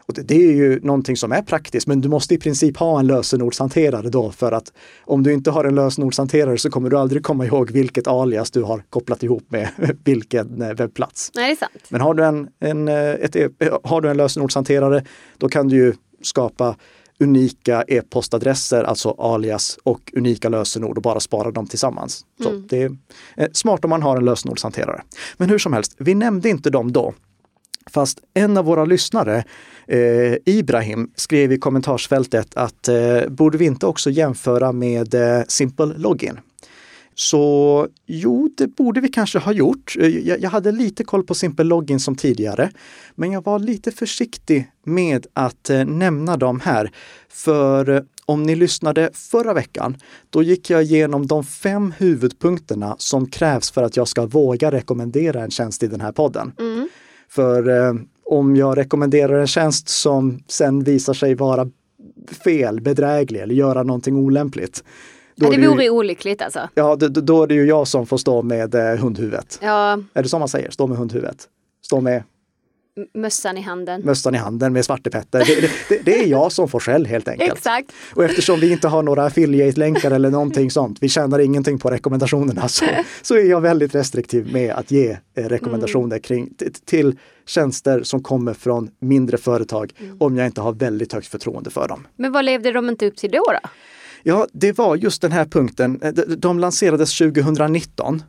Och 0.08 0.14
det, 0.14 0.34
är 0.34 0.52
ju 0.52 0.80
någonting 0.80 1.16
som 1.16 1.32
är 1.32 1.42
praktiskt, 1.42 1.86
men 1.86 2.00
du 2.00 2.08
måste 2.08 2.34
i 2.34 2.38
princip 2.38 2.76
ha 2.76 2.98
en 3.00 3.06
lösenordshanterare 3.06 4.08
då 4.08 4.30
för 4.30 4.52
att 4.52 4.72
om 5.04 5.22
du 5.22 5.32
inte 5.32 5.50
har 5.50 5.64
en 5.64 5.74
lösenordshanterare 5.74 6.58
så 6.58 6.70
kommer 6.70 6.90
du 6.90 6.98
aldrig 6.98 7.22
komma 7.22 7.46
ihåg 7.46 7.70
vilket 7.70 8.06
alias 8.06 8.50
du 8.50 8.62
har 8.62 8.82
kopplat 8.90 9.22
ihop 9.22 9.44
med 9.48 9.68
vilken 10.04 10.62
eh, 10.62 10.72
webbplats. 10.72 11.30
Nej, 11.34 11.46
det 11.46 11.52
är 11.52 11.56
sant. 11.56 11.84
Men 11.88 12.00
har 12.00 12.14
du 12.14 12.24
en, 12.24 12.48
en, 12.60 12.88
eh, 12.88 13.10
ett, 13.10 13.36
e, 13.36 13.48
har 13.82 14.00
du 14.00 14.10
en 14.10 14.16
lösenordshanterare, 14.16 15.04
då 15.38 15.48
kan 15.48 15.68
du 15.68 15.76
ju 15.76 15.94
skapa 16.22 16.76
unika 17.20 17.84
e-postadresser, 17.88 18.84
alltså 18.84 19.10
alias 19.10 19.78
och 19.82 20.12
unika 20.16 20.48
lösenord 20.48 20.96
och 20.96 21.02
bara 21.02 21.20
spara 21.20 21.50
dem 21.50 21.66
tillsammans. 21.66 22.24
Så 22.42 22.48
mm. 22.48 22.66
Det 22.68 22.82
är 22.82 22.96
eh, 23.36 23.48
smart 23.52 23.84
om 23.84 23.90
man 23.90 24.02
har 24.02 24.16
en 24.16 24.24
lösenordshanterare. 24.24 25.02
Men 25.36 25.50
hur 25.50 25.58
som 25.58 25.72
helst, 25.72 25.94
vi 25.98 26.14
nämnde 26.14 26.48
inte 26.48 26.70
dem 26.70 26.92
då. 26.92 27.14
Fast 27.90 28.20
en 28.34 28.56
av 28.56 28.64
våra 28.64 28.84
lyssnare, 28.84 29.44
eh, 29.86 30.34
Ibrahim, 30.44 31.10
skrev 31.14 31.52
i 31.52 31.58
kommentarsfältet 31.58 32.56
att 32.56 32.88
eh, 32.88 33.28
borde 33.28 33.58
vi 33.58 33.64
inte 33.64 33.86
också 33.86 34.10
jämföra 34.10 34.72
med 34.72 35.14
eh, 35.14 35.42
Simple 35.48 35.94
Login? 35.96 36.38
Så 37.18 37.88
jo, 38.06 38.50
det 38.56 38.66
borde 38.66 39.00
vi 39.00 39.08
kanske 39.08 39.38
ha 39.38 39.52
gjort. 39.52 39.96
Eh, 40.00 40.08
jag, 40.08 40.40
jag, 40.40 40.50
hade 40.50 40.72
lite 40.72 41.04
koll 41.04 41.24
på 41.24 41.34
Simple 41.34 41.64
Login 41.64 42.00
som 42.00 42.16
tidigare, 42.16 42.70
men 43.14 43.32
jag 43.32 43.44
var 43.44 43.58
lite 43.58 43.90
försiktig 43.90 44.70
med 44.84 45.26
att 45.32 45.70
eh, 45.70 45.84
nämna 45.84 46.36
dem 46.36 46.60
här. 46.60 46.90
För 47.28 47.88
eh, 47.90 48.02
om 48.26 48.42
ni 48.42 48.54
lyssnade 48.54 49.10
förra 49.12 49.54
veckan, 49.54 49.96
då 50.30 50.42
gick 50.42 50.70
jag 50.70 50.82
igenom 50.82 51.26
de 51.26 51.44
fem 51.44 51.94
huvudpunkterna 51.98 52.96
som 52.98 53.30
krävs 53.30 53.70
för 53.70 53.82
att 53.82 53.96
jag 53.96 54.08
ska 54.08 54.26
våga 54.26 54.70
rekommendera 54.70 55.42
en 55.42 55.50
tjänst 55.50 55.82
i 55.82 55.86
den 55.86 56.00
här 56.00 56.12
podden. 56.12 56.52
Mm. 56.58 56.88
För 57.28 57.68
eh, 57.68 57.94
om 58.24 58.56
jag 58.56 58.78
rekommenderar 58.78 59.38
en 59.38 59.46
tjänst 59.46 59.88
som 59.88 60.40
sen 60.48 60.84
visar 60.84 61.14
sig 61.14 61.34
vara 61.34 61.68
fel, 62.44 62.80
bedräglig 62.80 63.40
eller 63.40 63.54
göra 63.54 63.82
någonting 63.82 64.16
olämpligt. 64.16 64.84
Då 65.36 65.46
ja, 65.46 65.50
det 65.50 65.68
vore 65.68 65.84
ju, 65.84 65.90
olyckligt 65.90 66.42
alltså. 66.42 66.68
Ja, 66.74 66.96
då, 66.96 67.08
då, 67.08 67.42
är 67.42 67.46
det 67.46 67.54
ju 67.54 67.66
jag 67.66 67.88
som 67.88 68.06
får 68.06 68.16
stå 68.16 68.42
med 68.42 68.74
eh, 68.74 68.96
hundhuvudet. 68.96 69.58
Ja. 69.62 69.98
Är 70.14 70.22
det 70.22 70.28
så 70.28 70.38
man 70.38 70.48
säger? 70.48 70.70
Stå 70.70 70.86
med 70.86 70.98
hundhuvudet? 70.98 71.48
Stå 71.86 72.00
med 72.00 72.22
Mössan 73.14 73.56
i 73.56 73.60
handen. 73.60 74.02
Mössan 74.04 74.34
i 74.34 74.38
handen 74.38 74.72
med 74.72 74.84
Svarte 74.84 75.10
Petter. 75.10 75.44
Det, 75.46 75.70
det, 75.88 76.04
det, 76.04 76.22
är 76.22 76.26
jag 76.26 76.52
som 76.52 76.68
får 76.68 76.80
skäll 76.80 77.06
helt 77.06 77.28
enkelt. 77.28 77.52
Exakt. 77.52 77.92
Och 78.14 78.24
eftersom 78.24 78.60
vi 78.60 78.72
inte 78.72 78.88
har 78.88 79.02
några 79.02 79.24
affiliate-länkar 79.24 80.10
eller 80.10 80.30
någonting 80.30 80.70
sånt, 80.70 80.98
vi 81.00 81.08
tjänar 81.08 81.38
ingenting 81.38 81.78
på 81.78 81.90
rekommendationerna, 81.90 82.68
så, 82.68 82.84
så 83.22 83.34
är 83.34 83.44
jag 83.44 83.60
väldigt 83.60 83.94
restriktiv 83.94 84.52
med 84.52 84.74
att 84.74 84.90
ge 84.90 85.18
eh, 85.36 85.44
rekommendationer 85.44 86.16
mm. 86.16 86.22
kring 86.22 86.54
till 86.84 87.18
tjänster 87.46 88.02
som 88.02 88.22
kommer 88.22 88.54
från 88.54 88.90
mindre 89.00 89.38
företag 89.38 89.92
mm. 89.98 90.16
om 90.20 90.36
jag 90.36 90.46
inte 90.46 90.60
har 90.60 90.72
väldigt 90.72 91.12
högt 91.12 91.26
förtroende 91.26 91.70
för 91.70 91.88
dem. 91.88 92.06
Men 92.16 92.32
vad 92.32 92.44
levde 92.44 92.72
de 92.72 92.88
inte 92.88 93.06
upp 93.06 93.16
till 93.16 93.30
då? 93.30 93.44
då? 93.62 93.68
Ja, 94.22 94.46
det 94.52 94.78
var 94.78 94.96
just 94.96 95.22
den 95.22 95.32
här 95.32 95.44
punkten. 95.44 96.00
Eh, 96.02 96.12
de 96.12 96.58
lanserades 96.58 97.18
2019 97.18 98.22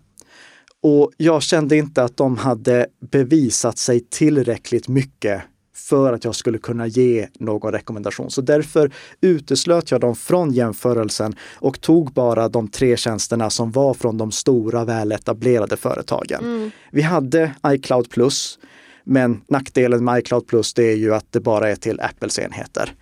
och 0.84 1.12
jag 1.18 1.44
kände 1.44 1.78
inte 1.78 2.04
att 2.04 2.18
de 2.18 2.38
hade 2.38 2.88
bevisat 3.12 3.78
sig 3.78 4.00
tillräckligt 4.00 4.88
mycket 4.88 5.42
för 5.90 6.14
att 6.14 6.24
jag 6.24 6.36
skulle 6.36 6.58
kunna 6.58 6.88
ge 6.88 7.28
någon 7.40 7.72
rekommendation. 7.72 8.32
Så 8.32 8.42
därför 8.42 8.92
uteslöt 9.22 9.92
jag 9.92 10.02
dem 10.02 10.16
från 10.16 10.52
jämförelsen 10.52 11.36
och 11.56 11.82
tog 11.82 12.12
bara 12.14 12.50
de 12.50 12.68
tre 12.68 12.98
tjänsterna 12.98 13.50
som 13.50 13.72
var 13.72 13.94
från 13.94 14.18
de 14.18 14.32
stora 14.32 14.86
väletablerade 14.86 15.78
företagen. 15.78 16.44
Mm. 16.44 16.72
Vi 16.92 17.02
hade 17.02 17.52
iCloud 17.68 18.10
Plus, 18.10 18.60
men 19.04 19.42
nackdelen 19.48 20.04
med 20.04 20.20
iCloud 20.20 20.48
Plus 20.48 20.74
det 20.74 20.92
är 20.92 20.96
ju 20.96 21.16
att 21.16 21.32
det 21.32 21.40
bara 21.40 21.70
är 21.70 21.76
till 21.76 22.00
Apples 22.02 22.40
enheter. 22.40 22.94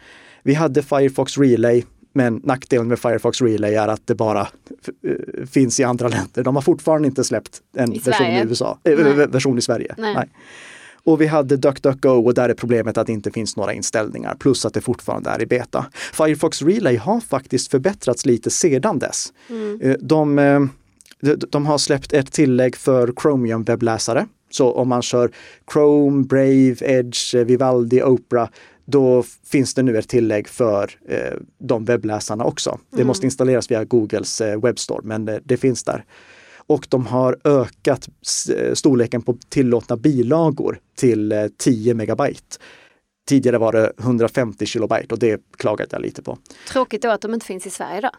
Vi 0.43 0.53
hade 0.53 0.83
Firefox 0.83 1.37
Relay, 1.37 1.83
men 2.15 2.41
nackdelen 2.43 2.87
med 2.87 2.99
Firefox 2.99 3.41
Relay 3.41 3.73
är 3.73 3.87
att 3.87 4.07
det 4.07 4.15
bara 4.15 4.41
eh, 4.41 5.45
finns 5.45 5.79
i 5.79 5.83
andra 5.83 6.07
länder. 6.07 6.43
De 6.43 6.55
har 6.55 6.61
fortfarande 6.61 7.07
inte 7.07 7.23
släppt 7.23 7.61
en 7.77 7.93
I 7.93 7.99
version 7.99 8.27
i 8.27 8.41
USA, 8.41 8.79
äh, 8.83 8.95
version 9.27 9.57
i 9.57 9.61
Sverige. 9.61 9.95
Nej. 9.97 10.15
Nej. 10.15 10.29
Och 11.03 11.21
vi 11.21 11.27
hade 11.27 11.57
DuckDuckGo 11.57 12.09
och 12.09 12.33
där 12.33 12.49
är 12.49 12.53
problemet 12.53 12.97
att 12.97 13.07
det 13.07 13.13
inte 13.13 13.31
finns 13.31 13.57
några 13.57 13.73
inställningar, 13.73 14.35
plus 14.39 14.65
att 14.65 14.73
det 14.73 14.81
fortfarande 14.81 15.29
är 15.29 15.41
i 15.41 15.45
beta. 15.45 15.85
Firefox 16.13 16.61
Relay 16.61 16.97
har 16.97 17.19
faktiskt 17.19 17.71
förbättrrat 17.71 18.25
lite 18.25 18.49
sedan 18.49 18.99
dess. 18.99 19.33
Mm. 19.49 19.97
De, 19.99 20.69
de, 21.49 21.65
har 21.65 21.77
släppt 21.77 22.13
ett 22.13 22.31
tillägg 22.31 22.75
för 22.75 23.13
Chromium 23.21 23.63
webbläsare. 23.63 24.25
Så 24.49 24.71
om 24.71 24.87
man 24.89 25.01
kör 25.01 25.31
Chrome, 25.73 26.23
Brave, 26.23 26.75
Edge, 26.81 27.35
Vivaldi, 27.35 28.03
Opera, 28.03 28.49
då 28.85 29.23
finns 29.45 29.73
det 29.73 29.83
nu 29.83 29.97
ett 29.97 30.09
tillägg 30.09 30.47
för 30.47 30.91
eh, 31.07 31.33
de 31.59 31.85
webbläsarna 31.85 32.43
också. 32.43 32.79
Det 32.89 32.95
mm. 32.95 33.07
måste 33.07 33.25
installeras 33.25 33.71
via 33.71 33.83
Googles 33.83 34.41
eh, 34.41 34.61
webbstore, 34.61 35.01
men 35.03 35.25
det, 35.25 35.39
det, 35.43 35.57
finns 35.57 35.83
där. 35.83 36.05
Och 36.67 36.87
de 36.89 37.05
har 37.05 37.37
ökat 37.43 38.09
eh, 38.57 38.73
storleken 38.73 39.21
på 39.21 39.37
tillåtna 39.49 39.97
bilagor 39.97 40.79
till 40.97 41.31
eh, 41.31 41.47
10 41.57 41.93
megabyte. 41.93 42.57
Tidigare 43.27 43.57
var 43.57 43.71
det 43.71 43.91
150 43.99 44.65
kilobyte 44.65 45.15
och 45.15 45.19
det 45.19 45.41
klagade 45.57 45.89
jag 45.91 46.01
lite 46.01 46.21
på. 46.21 46.37
Tråkigt 46.71 47.01
då 47.01 47.09
att 47.09 47.21
de 47.21 47.33
inte 47.33 47.45
finns 47.45 47.67
i 47.67 47.69
Sverige 47.69 48.01
då? 48.01 48.09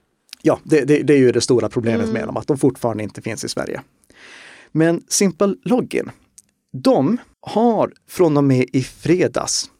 Ja, 0.42 0.60
det, 0.62 0.84
det, 0.84 1.02
det 1.02 1.12
är 1.12 1.18
ju 1.18 1.32
det 1.32 1.40
stora 1.40 1.68
problemet 1.68 2.02
mm. 2.02 2.12
med 2.12 2.28
dem, 2.28 2.36
att 2.36 2.46
de 2.46 2.58
fortfarande 2.58 3.02
inte 3.02 3.22
finns 3.22 3.44
i 3.44 3.48
Sverige. 3.48 3.80
Men 4.72 5.02
Simple 5.08 5.54
Login, 5.62 6.10
de 6.72 7.18
har 7.40 7.92
från 8.08 8.36
och 8.36 8.44
med 8.44 8.66
i 8.72 8.82
fredags 8.82 9.70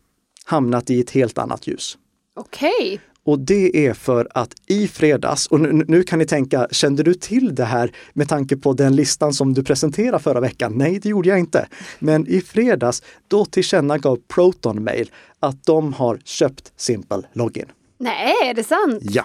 hamnat 0.47 0.91
i 0.91 1.01
ett 1.01 1.11
helt 1.11 1.39
annat 1.39 1.67
ljus. 1.67 1.99
Okej. 2.37 2.71
Okay. 2.79 2.99
Och 3.27 3.39
det 3.39 3.87
är 3.87 3.95
för 3.95 4.29
att 4.31 4.55
i 4.67 4.89
fredags, 4.89 5.47
och 5.47 5.61
nu, 5.61 5.85
nu, 5.89 6.03
kan 6.03 6.19
ni 6.19 6.27
tänka, 6.27 6.69
kände 6.71 7.03
du 7.03 7.15
till 7.15 7.55
det 7.55 7.65
här 7.65 7.93
med 8.13 8.29
tanke 8.29 8.57
på 8.57 8.73
den 8.73 8.97
listan 8.97 9.33
som 9.33 9.55
du 9.55 9.65
presenterade 9.65 10.19
förra 10.19 10.41
veckan? 10.41 10.73
Nej, 10.77 10.99
det 11.03 11.09
gjorde 11.09 11.29
jag 11.29 11.39
inte. 11.39 11.69
Men 11.99 12.27
i 12.27 12.41
fredags, 12.41 13.03
då 13.29 13.45
tillkännagav 13.45 14.19
Proton 14.29 14.85
Mail 14.85 15.11
att 15.41 15.65
de 15.65 15.93
har 15.93 16.19
köpt 16.25 16.73
Simple 16.77 17.23
Login. 17.33 17.67
Nej, 17.99 18.35
är 18.45 18.55
det 18.55 18.65
sant? 18.65 19.03
Ja. 19.03 19.25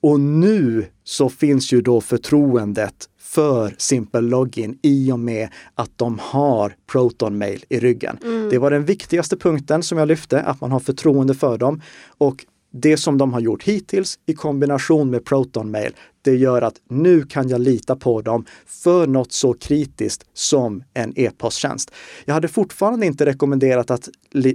Och 0.00 0.20
nu 0.20 0.86
så 1.04 1.28
finns 1.28 1.72
ju 1.72 1.80
då 1.80 2.00
förtroendet 2.00 3.08
för 3.36 3.74
Simple 3.78 4.20
Login 4.20 4.78
i 4.82 5.12
och 5.12 5.18
med 5.18 5.48
att 5.74 5.90
de 5.96 6.18
har 6.22 6.74
Proton 6.86 7.38
Mail 7.38 7.64
i 7.68 7.80
ryggen. 7.80 8.18
Mm. 8.24 8.48
Det 8.50 8.58
var 8.58 8.70
den 8.70 8.84
viktigaste 8.84 9.36
punkten 9.36 9.82
som 9.82 9.98
jag 9.98 10.08
lyfte, 10.08 10.40
att 10.40 10.60
man 10.60 10.72
har 10.72 10.80
förtroende 10.80 11.34
för 11.34 11.58
dem. 11.58 11.82
Och 12.18 12.46
det 12.80 12.96
som 12.96 13.18
de 13.18 13.32
har 13.32 13.40
gjort 13.40 13.62
hittills 13.62 14.18
i 14.26 14.34
kombination 14.34 15.10
med 15.10 15.24
Proton 15.24 15.70
Mail, 15.70 15.92
det 16.22 16.36
gör 16.36 16.62
att 16.62 16.74
nu 16.88 17.22
kan 17.22 17.48
jag 17.48 17.60
lita 17.60 17.96
på 17.96 18.22
dem 18.22 18.44
för 18.66 19.06
något 19.06 19.32
så 19.32 19.54
kritiskt 19.54 20.26
som 20.34 20.82
en 20.94 21.12
e-posttjänst. 21.16 21.90
Jag 22.24 22.34
hade 22.34 22.48
fortfarande 22.48 23.06
inte 23.06 23.26
rekommenderat 23.26 23.90
att 23.90 24.08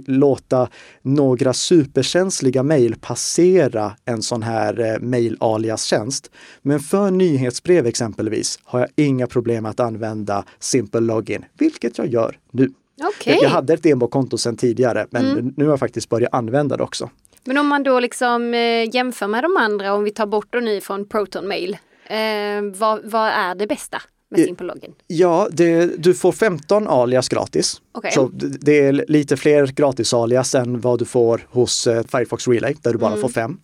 låta 0.06 0.68
några 1.02 1.52
superkänsliga 1.52 2.62
mejl 2.62 2.96
passera 3.00 3.96
en 4.04 4.22
sån 4.22 4.42
här 4.42 4.80
eh, 4.80 5.00
mail-alias-tjänst. 5.00 6.30
Men 6.62 6.80
för 6.80 7.10
nyhetsbrev 7.10 7.86
exempelvis 7.86 8.58
har 8.64 8.80
jag 8.80 8.88
inga 8.96 9.26
problem 9.26 9.66
att 9.66 9.80
använda 9.80 10.44
Simple 10.58 11.00
Login, 11.00 11.44
vilket 11.58 11.98
jag 11.98 12.06
gör 12.06 12.38
nu. 12.50 12.70
Okay. 13.16 13.38
Jag 13.42 13.48
hade 13.48 13.74
ett 13.74 13.82
demokonto 13.82 14.38
sedan 14.38 14.56
tidigare, 14.56 15.06
men 15.10 15.26
mm. 15.26 15.54
nu 15.56 15.64
har 15.64 15.72
jag 15.72 15.80
faktiskt 15.80 16.08
börjat 16.08 16.34
använda 16.34 16.76
det 16.76 16.82
också. 16.82 17.10
Men 17.44 17.58
om 17.58 17.66
man 17.66 17.82
då 17.82 18.00
liksom 18.00 18.54
eh, 18.54 18.94
jämför 18.94 19.26
med 19.26 19.44
de 19.44 19.56
andra, 19.56 19.94
om 19.94 20.04
vi 20.04 20.10
tar 20.10 20.26
bort 20.26 20.46
då 20.50 20.58
nu 20.58 20.80
från 20.80 21.08
Proton 21.08 21.48
Mail, 21.48 21.76
eh, 22.06 22.62
vad, 22.74 23.00
vad 23.04 23.28
är 23.28 23.54
det 23.54 23.66
bästa 23.66 24.02
med 24.30 24.40
Eh, 24.40 24.46
Simple 24.46 24.66
Login? 24.66 24.92
Ja, 25.06 25.48
det, 25.52 26.02
du 26.02 26.14
får 26.14 26.32
15 26.32 26.88
alias 26.88 27.28
gratis. 27.28 27.80
Okej. 27.92 28.12
Så 28.12 28.30
det 28.60 28.80
är 28.80 28.92
lite 28.92 29.36
fler 29.36 29.66
gratis 29.66 30.14
alias 30.14 30.54
än 30.54 30.80
vad 30.80 30.98
du 30.98 31.04
får 31.04 31.46
hos 31.50 31.86
eh, 31.86 32.02
Firefox 32.02 32.48
Relay 32.48 32.74
där 32.82 32.92
du 32.92 32.98
bara 32.98 33.16
får 33.16 33.28
fem. 33.28 33.58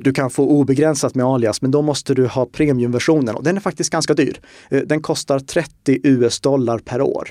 Du 0.00 0.12
kan 0.12 0.30
få 0.30 0.48
obegränsat 0.48 1.14
med 1.14 1.26
alias, 1.26 1.62
men 1.62 1.70
då 1.70 1.82
måste 1.82 2.14
du 2.14 2.26
ha 2.26 2.46
premiumversionen 2.46 3.34
och 3.34 3.42
den 3.42 3.56
är 3.56 3.60
faktiskt 3.60 3.90
ganska 3.90 4.14
dyr. 4.14 4.40
Den 4.84 5.02
kostar 5.02 5.38
30 5.38 6.00
US 6.02 6.40
dollar 6.40 6.78
per 6.78 7.00
år. 7.00 7.28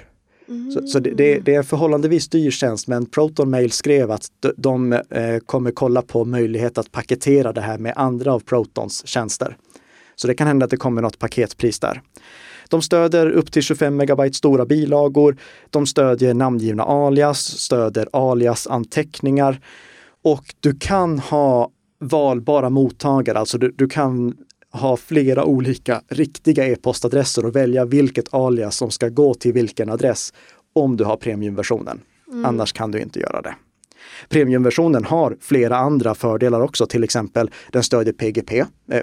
Så, 0.74 0.88
så 0.88 1.00
det, 1.00 1.10
det, 1.10 1.40
det 1.40 1.54
är 1.54 1.58
en 1.58 1.64
förhållandevis 1.64 2.28
dyr 2.30 2.52
tjänst, 2.52 2.88
men 2.88 3.06
Proton 3.06 3.50
Mail 3.50 3.72
skrev 3.72 4.12
att 4.12 4.28
de, 4.40 4.54
de 4.58 4.94
eh, 4.94 5.40
kommer 5.46 5.72
kolla 5.72 6.02
på 6.02 6.26
möjlighet 6.26 6.78
att 6.78 6.92
paketera 6.92 7.54
det 7.54 7.62
här 7.62 7.78
med 7.78 7.94
andra 7.96 8.34
av 8.34 8.40
Protons 8.40 9.08
tjänster. 9.08 9.58
Så 10.16 10.28
det 10.28 10.34
kan 10.34 10.48
hända 10.48 10.64
att 10.64 10.70
det 10.70 10.78
kommer 10.78 11.02
något 11.02 11.20
paketpris 11.20 11.80
där. 11.80 12.02
De 12.70 12.82
stöder 12.82 13.30
upp 13.30 13.52
till 13.52 13.62
25 13.62 13.96
megabyte 13.96 14.38
stora 14.38 14.66
bilagor. 14.66 15.38
De 15.70 15.88
stödjer 15.88 16.34
namngivna 16.34 16.84
alias, 16.84 17.40
stöder 17.40 18.10
alias-anteckningar 18.14 19.60
och 20.24 20.44
du 20.60 20.74
kan 20.80 21.20
ha 21.20 21.70
valbara 22.00 22.70
mottagare, 22.70 23.40
alltså 23.40 23.58
du, 23.58 23.72
du 23.78 23.88
kan 23.88 24.38
ha 24.74 24.98
flera 24.98 25.46
olika 25.46 26.02
riktiga 26.08 26.68
e-postadresser 26.68 27.46
och 27.46 27.56
välja 27.56 27.86
vilket 27.86 28.34
alias 28.34 28.76
som 28.76 28.92
ska 28.92 29.10
gå 29.10 29.34
till 29.34 29.54
vilken 29.54 29.90
adress 29.90 30.34
om 30.74 30.98
du 30.98 31.04
har 31.04 31.18
premiumversionen. 31.18 32.02
Annars 32.46 32.74
kan 32.74 32.92
du 32.92 33.00
inte 33.02 33.20
göra 33.20 33.42
det. 33.42 33.56
Premiumversionen 34.30 35.06
har 35.06 35.38
flera 35.42 35.78
andra 35.78 36.16
fördelar 36.16 36.62
också, 36.62 36.86
till 36.86 37.04
exempel 37.04 37.50
den 37.72 37.84
stödjer 37.84 38.14
PGP. 38.14 38.60
Eh, 38.92 39.02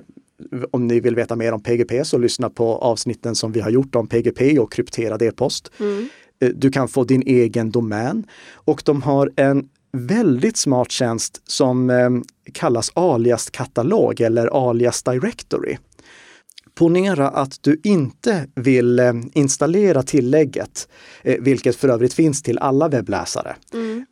om 0.71 0.87
ni 0.87 1.01
vill 1.01 1.15
veta 1.15 1.37
mer 1.37 1.53
om 1.53 1.63
PGP 1.63 2.05
så 2.05 2.19
lyssna 2.19 2.51
på 2.51 2.77
avsnitten 2.77 3.35
som 3.35 3.53
vi 3.53 3.61
har 3.61 3.71
gjort 3.71 3.95
om 3.95 4.07
PGP 4.07 4.59
och 4.59 4.73
krypterad 4.73 5.23
e-post. 5.23 5.71
Eh, 6.41 6.49
Du 6.49 6.71
kan 6.71 6.89
få 6.89 7.05
din 7.05 7.23
egen 7.27 7.71
domän 7.71 8.27
och 8.55 8.83
de 8.85 9.03
har 9.03 9.31
en 9.37 9.69
väldigt 9.95 10.57
smart 10.57 10.91
tjänst 10.91 11.43
som 11.47 11.91
eh, 11.91 12.11
kallas 12.53 12.91
alias-katalog 12.95 14.21
eller 14.21 14.69
alias 14.71 15.03
directory. 15.03 15.77
Ponera 16.75 17.29
att 17.29 17.63
du 17.63 17.81
inte 17.85 18.47
vill 18.55 18.99
eh, 18.99 19.13
installera 19.33 20.03
tillägget, 20.03 20.89
eh, 21.23 21.37
vilket 21.41 21.77
för 21.77 21.89
övrigt 21.89 22.15
finns 22.15 22.43
till 22.43 22.59
alla 22.59 22.89
webbläsare. 22.89 23.57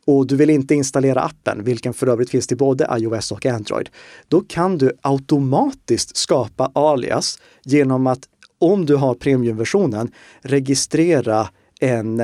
Och 0.05 0.27
du 0.27 0.35
vill 0.35 0.49
inte 0.49 0.75
installera 0.75 1.21
appen, 1.21 1.63
vilken 1.63 1.93
för 1.93 2.07
övrigt 2.07 2.29
finns 2.29 2.47
till 2.47 2.57
både 2.57 2.87
iOS 2.99 3.31
och 3.31 3.45
Android. 3.45 3.89
Då 4.27 4.41
kan 4.41 4.77
du 4.77 4.91
automatiskt 5.01 6.17
skapa 6.17 6.71
alias 6.75 7.39
genom 7.63 8.07
att 8.07 8.19
om 8.59 8.85
du 8.85 8.95
har 8.95 9.15
premiumversionen 9.15 10.11
registrera 10.41 11.49
en 11.79 12.21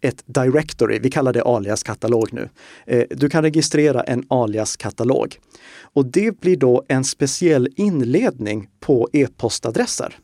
ett 0.00 0.22
directory, 0.26 0.98
vi 0.98 1.10
kallar 1.10 1.32
det 1.32 1.42
alias-katalog 1.42 2.28
nu. 2.32 2.48
Eh, 2.86 3.04
du 3.10 3.28
kan 3.28 3.42
registrera 3.42 4.02
en 4.02 4.24
alias-katalog. 4.28 5.38
Och 5.80 6.06
det 6.06 6.40
blir 6.40 6.56
då 6.56 6.84
en 6.88 7.04
speciell 7.04 7.68
inledning 7.76 8.68
på 8.80 9.08
e-postadresser. 9.12 10.18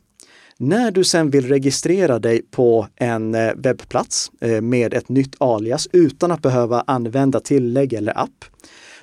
När 0.59 0.91
du 0.91 1.03
sen 1.03 1.29
vill 1.29 1.47
registrera 1.47 2.19
dig 2.19 2.41
på 2.51 2.87
en 2.95 3.35
eh, 3.35 3.51
webbplats 3.55 4.31
eh, 4.41 4.61
med 4.61 4.93
ett 4.93 5.09
nytt 5.09 5.35
alias 5.37 5.87
utan 5.91 6.31
att 6.31 6.41
behöva 6.41 6.83
använda 6.87 7.39
tillägg 7.39 7.93
eller 7.93 8.19
app, 8.19 8.45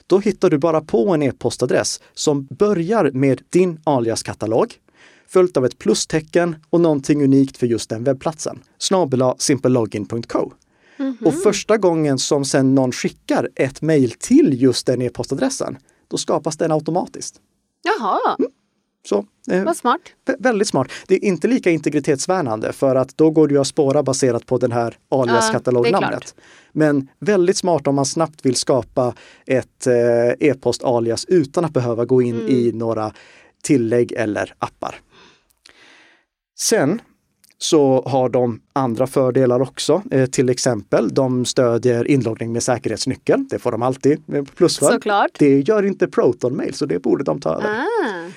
då 0.06 0.18
hittar 0.18 0.50
du 0.50 0.58
bara 0.58 0.80
på 0.80 1.14
en 1.14 1.22
e-postadress 1.22 2.00
som 2.14 2.46
börjar 2.46 3.10
med 3.10 3.40
din 3.50 3.80
alias-katalog 3.84 4.74
följt 5.26 5.56
av 5.56 5.64
ett 5.64 5.78
plustecken 5.78 6.56
och 6.70 6.80
någonting 6.80 7.24
unikt 7.24 7.56
för 7.56 7.66
just 7.66 7.90
den 7.90 8.04
webbplatsen. 8.04 8.58
Snabela 8.78 9.34
simplelogin.co. 9.38 10.52
Och 11.24 11.34
första 11.42 11.76
gången 11.76 12.18
som 12.18 12.44
sen 12.44 12.74
någon 12.74 12.92
skickar 12.92 13.48
ett 13.54 13.82
mejl 13.82 14.10
till 14.10 14.62
just 14.62 14.86
den 14.86 15.02
e-postadressen, 15.02 15.78
då 16.08 16.16
skapas 16.16 16.56
den 16.56 16.72
automatiskt. 16.72 17.40
Jaha, 17.82 18.36
Så 19.08 19.26
eh, 19.50 19.64
vad 19.64 19.76
smart. 19.76 20.00
vä- 20.26 20.36
väldigt 20.38 20.68
smart. 20.68 20.88
Det 21.06 21.14
är 21.14 21.24
inte 21.24 21.48
lika 21.48 21.70
integritetsvärnande 21.70 22.72
för 22.72 22.96
att 22.96 23.16
då 23.16 23.30
går 23.30 23.48
det 23.48 23.54
ju 23.54 23.60
att 23.60 23.66
spåra 23.66 24.02
baserat 24.02 24.46
på 24.46 24.58
den 24.58 24.72
här 24.72 24.96
Ja, 25.08 25.22
alias-katalognamnet. 25.22 26.10
klart. 26.10 26.34
Men 26.72 27.08
väldigt 27.18 27.56
smart 27.56 27.86
om 27.86 27.94
man 27.94 28.06
snabbt 28.06 28.46
vill 28.46 28.56
skapa 28.56 29.14
ett 29.46 29.86
eh, 29.86 30.28
e-post-alias 30.48 31.24
utan 31.24 31.64
att 31.64 31.72
behöva 31.72 32.04
gå 32.04 32.22
in 32.22 32.40
i 32.48 32.72
några 32.74 33.12
tillägg 33.62 34.12
eller 34.12 34.54
appar. 34.58 34.94
Sen 36.58 37.00
så 37.58 38.02
har 38.06 38.28
de 38.28 38.60
andra 38.72 39.06
fördelar 39.06 39.60
också. 39.60 40.02
Eh, 40.10 40.26
till 40.26 40.48
exempel, 40.48 41.14
de 41.14 41.44
stödjer 41.44 42.08
inloggning 42.10 42.52
med 42.52 42.62
säkerhetsnyckel. 42.62 43.44
Det 43.50 43.58
får 43.58 43.72
de 43.72 43.82
alltid 43.82 44.22
eh, 44.32 44.44
plus 44.44 44.78
för. 44.78 44.92
Såklart. 44.92 45.30
Det 45.38 45.60
gör 45.60 45.82
inte 45.82 46.06
Proton 46.06 46.56
Mail, 46.56 46.74
så 46.74 46.86
det 46.86 46.98
borde 46.98 47.24
de 47.24 47.40
ta 47.40 47.54
över. 47.54 47.68
Ah. 47.68 48.30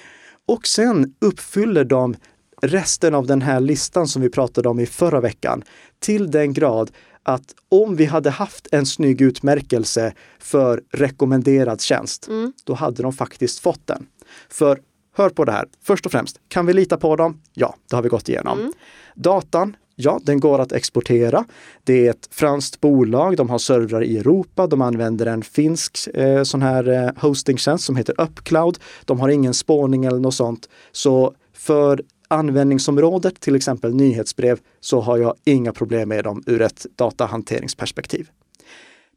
Och 0.45 0.67
sen 0.67 1.13
uppfyller 1.21 1.83
de 1.83 2.15
resten 2.61 3.15
av 3.15 3.27
den 3.27 3.41
här 3.41 3.59
listan 3.59 4.07
som 4.07 4.21
vi 4.21 4.29
pratade 4.29 4.69
om 4.69 4.79
i 4.79 4.85
förra 4.85 5.21
veckan 5.21 5.63
till 5.99 6.31
den 6.31 6.53
grad 6.53 6.91
att 7.23 7.55
om 7.69 7.95
vi 7.95 8.05
hade 8.05 8.29
haft 8.29 8.67
en 8.71 8.85
snygg 8.85 9.21
utmärkelse 9.21 10.13
för 10.39 10.83
rekommenderad 10.91 11.81
tjänst, 11.81 12.29
då 12.63 12.73
hade 12.73 13.03
de 13.03 13.13
faktiskt 13.13 13.59
fått 13.59 13.87
den. 13.87 14.07
För 14.49 14.79
hör 15.17 15.29
på 15.29 15.45
det 15.45 15.51
här. 15.51 15.65
Först 15.83 16.05
och 16.05 16.11
främst, 16.11 16.39
kan 16.47 16.65
vi 16.65 16.73
lita 16.73 16.97
på 16.97 17.15
dem? 17.15 17.41
Ja, 17.53 17.75
det 17.89 17.95
har 17.95 18.03
vi 18.03 18.09
gått 18.09 18.29
igenom. 18.29 18.73
Datan, 19.15 19.75
ja, 19.95 20.19
den 20.23 20.39
går 20.39 20.59
att 20.59 20.71
exportera. 20.71 21.45
Det 21.83 22.07
är 22.07 22.11
ett 22.11 22.29
franskt 22.31 22.81
bolag, 22.81 23.37
de 23.37 23.49
har 23.49 23.57
servrar 23.57 24.03
i 24.03 24.17
Europa, 24.17 24.67
de 24.67 24.81
använder 24.81 25.25
en 25.25 25.43
finsk 25.43 25.97
eh, 26.13 26.43
sån 26.43 26.61
här 26.61 26.89
eh, 26.89 27.11
hostingtjänst 27.17 27.85
som 27.85 27.95
heter 27.95 28.21
Upcloud. 28.21 28.79
De 29.05 29.19
har 29.19 29.29
ingen 29.29 29.53
spårning 29.53 30.05
eller 30.05 30.19
något 30.19 30.33
sånt. 30.33 30.69
Så 30.91 31.33
för 31.53 32.01
användningsområdet, 32.27 33.39
till 33.39 33.55
exempel 33.55 33.95
nyhetsbrev, 33.95 34.59
så 34.79 35.01
har 35.01 35.17
jag 35.17 35.33
inga 35.45 35.73
problem 35.73 36.09
med 36.09 36.23
dem 36.23 36.43
ur 36.45 36.61
ett 36.61 36.85
datahanteringsperspektiv. 36.95 38.29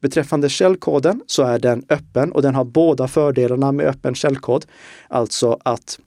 Beträffande 0.01 0.49
källkoden 0.49 1.23
så 1.27 1.43
är 1.43 1.59
den 1.59 1.85
öppen 1.89 2.33
och 2.33 2.43
den 2.43 2.55
har 2.55 2.65
båda 2.65 3.09
fördelarna 3.09 3.73
med 3.73 3.87
öppen 3.87 4.15
källkod. 4.15 4.67
Alltså 5.09 5.59
att 5.63 5.99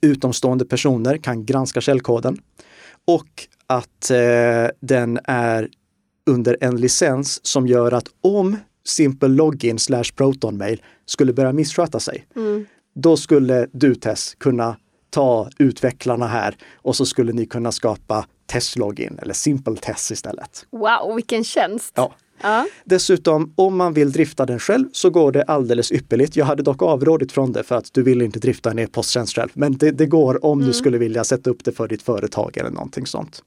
utomstående 0.00 0.64
personer 0.64 1.16
kan 1.16 1.46
granska 1.46 1.80
källkoden 1.80 2.38
och 3.04 3.46
att 3.66 4.10
eh, 4.10 4.66
den 4.80 5.18
är 5.24 5.68
under 6.26 6.56
en 6.60 6.76
licens 6.76 7.46
som 7.46 7.66
gör 7.66 7.92
att 7.92 8.06
om 8.20 8.56
Simple 8.84 9.28
Login 9.28 9.78
slash 9.78 10.04
Proton 10.16 10.56
Mail 10.56 10.82
skulle 11.06 11.32
börja 11.32 11.52
missköta 11.52 12.00
sig, 12.00 12.26
då 12.94 13.16
skulle 13.16 13.66
du 13.72 13.94
Tess 13.94 14.34
kunna 14.34 14.76
ta 15.10 15.48
utvecklarna 15.58 16.26
här 16.26 16.56
och 16.74 16.96
så 16.96 17.06
skulle 17.06 17.32
ni 17.32 17.46
kunna 17.46 17.72
skapa 17.72 18.26
Testlogin 18.46 19.18
eller 19.22 19.34
Simple 19.34 19.76
Test 19.76 20.10
istället. 20.10 20.66
Wow, 20.70 21.16
vilken 21.16 21.44
tjänst! 21.44 21.92
Ja. 21.96 22.14
Ja. 22.42 22.66
Dessutom, 22.84 23.52
om 23.56 23.76
man 23.76 23.92
vill 23.92 24.12
drifta 24.12 24.46
den 24.46 24.58
själv 24.58 24.88
så 24.92 25.10
går 25.10 25.32
det 25.32 25.42
alldeles 25.42 25.92
ypperligt. 25.92 26.36
Jag 26.36 26.46
hade 26.46 26.62
dock 26.62 26.82
avrådit 26.82 27.32
från 27.32 27.52
det 27.52 27.62
för 27.62 27.74
att 27.74 27.94
du 27.94 28.02
vill 28.02 28.22
inte 28.22 28.38
drifta 28.38 28.70
en 28.70 28.78
e-posttjänst 28.78 29.34
själv. 29.34 29.50
Men 29.54 29.76
det, 29.76 29.90
det 29.90 30.06
går 30.06 30.44
om 30.44 30.60
du 30.60 30.72
skulle 30.72 30.98
vilja 30.98 31.24
sätta 31.24 31.50
upp 31.50 31.64
det 31.64 31.72
för 31.72 31.88
ditt 31.88 32.02
företag 32.02 32.56
eller 32.56 32.70
någonting 32.70 33.06
sånt. 33.06 33.42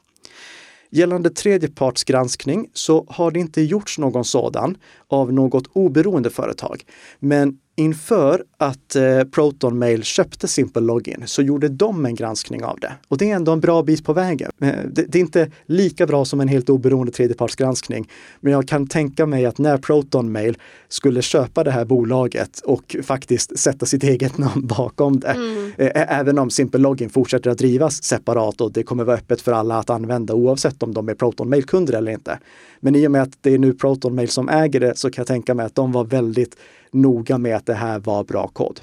Gällande 0.89 1.29
tredjepartsgranskning 1.29 2.69
så 2.73 3.05
har 3.09 3.31
det 3.31 3.39
inte 3.39 3.61
gjorts 3.61 3.99
någon 3.99 4.25
sådan 4.25 4.77
av 5.07 5.33
något 5.33 5.67
oberoende 5.73 6.29
företag. 6.29 6.83
Men 7.19 7.57
inför 7.75 8.43
att 8.57 8.95
eh, 8.95 9.23
Proton 9.23 9.79
Mail 9.79 10.03
köpte 10.03 10.47
Simple 10.47 10.81
Login 10.81 11.23
så 11.25 11.41
gjorde 11.41 11.69
de 11.69 12.05
en 12.05 12.15
granskning 12.15 12.63
av 12.63 12.79
det. 12.79 12.93
Och 13.07 13.17
det 13.17 13.31
är 13.31 13.35
ändå 13.35 13.51
en 13.51 13.59
bra 13.59 13.83
bit 13.83 14.05
på 14.05 14.13
vägen. 14.13 14.51
Eh, 14.61 14.73
det, 14.91 15.05
det 15.09 15.17
är 15.17 15.19
inte 15.19 15.51
lika 15.65 16.07
bra 16.07 16.25
som 16.25 16.41
en 16.41 16.47
helt 16.47 16.69
oberoende 16.69 17.11
tredjepartsgranskning. 17.11 18.09
Men 18.39 18.53
jag 18.53 18.67
kan 18.67 18.87
tänka 18.87 19.25
mig 19.25 19.45
att 19.45 19.57
när 19.57 19.77
Proton 19.77 20.31
Mail 20.31 20.57
skulle 20.89 21.21
köpa 21.21 21.63
det 21.63 21.71
här 21.71 21.85
bolaget 21.85 22.59
och 22.59 22.95
faktiskt 23.03 23.59
sätta 23.59 23.85
sitt 23.85 24.03
eget 24.13 24.37
namn 24.37 24.67
bakom 24.67 25.19
det. 25.19 25.35
Eh, 25.77 26.19
även 26.19 26.39
om 26.39 26.49
Simple 26.49 26.79
Login 26.79 27.09
fortsätter 27.09 27.49
att 27.49 27.57
drivas 27.57 28.03
separat 28.03 28.61
och 28.61 28.71
det 28.71 28.83
kommer 28.83 29.03
vara 29.03 29.17
öppet 29.17 29.41
för 29.41 29.51
alla 29.51 29.77
att 29.77 29.89
använda 29.89 30.33
oavsett 30.33 30.83
om 30.83 30.93
de 30.93 31.09
är 31.09 31.15
Proton 31.15 31.49
Mail-kunder 31.49 31.93
eller 31.93 32.11
inte. 32.11 32.39
Men 32.79 32.95
i 32.95 33.07
och 33.07 33.11
med 33.11 33.21
att 33.21 33.37
det 33.41 33.53
är 33.53 33.57
nu 33.57 33.73
Proton 33.73 34.15
Mail 34.15 34.29
som 34.29 34.49
äger 34.49 34.79
det 34.79 34.97
så 34.97 35.09
kan 35.09 35.21
jag 35.21 35.27
tänka 35.27 35.53
mig 35.53 35.65
att 35.65 35.75
de 35.75 35.91
var 35.91 36.05
väldigt 36.05 36.55
noga 36.93 37.37
med 37.37 37.55
att 37.55 37.65
det 37.65 37.73
här 37.73 37.99
var 37.99 38.23
bra 38.23 38.47
kod. 38.47 38.81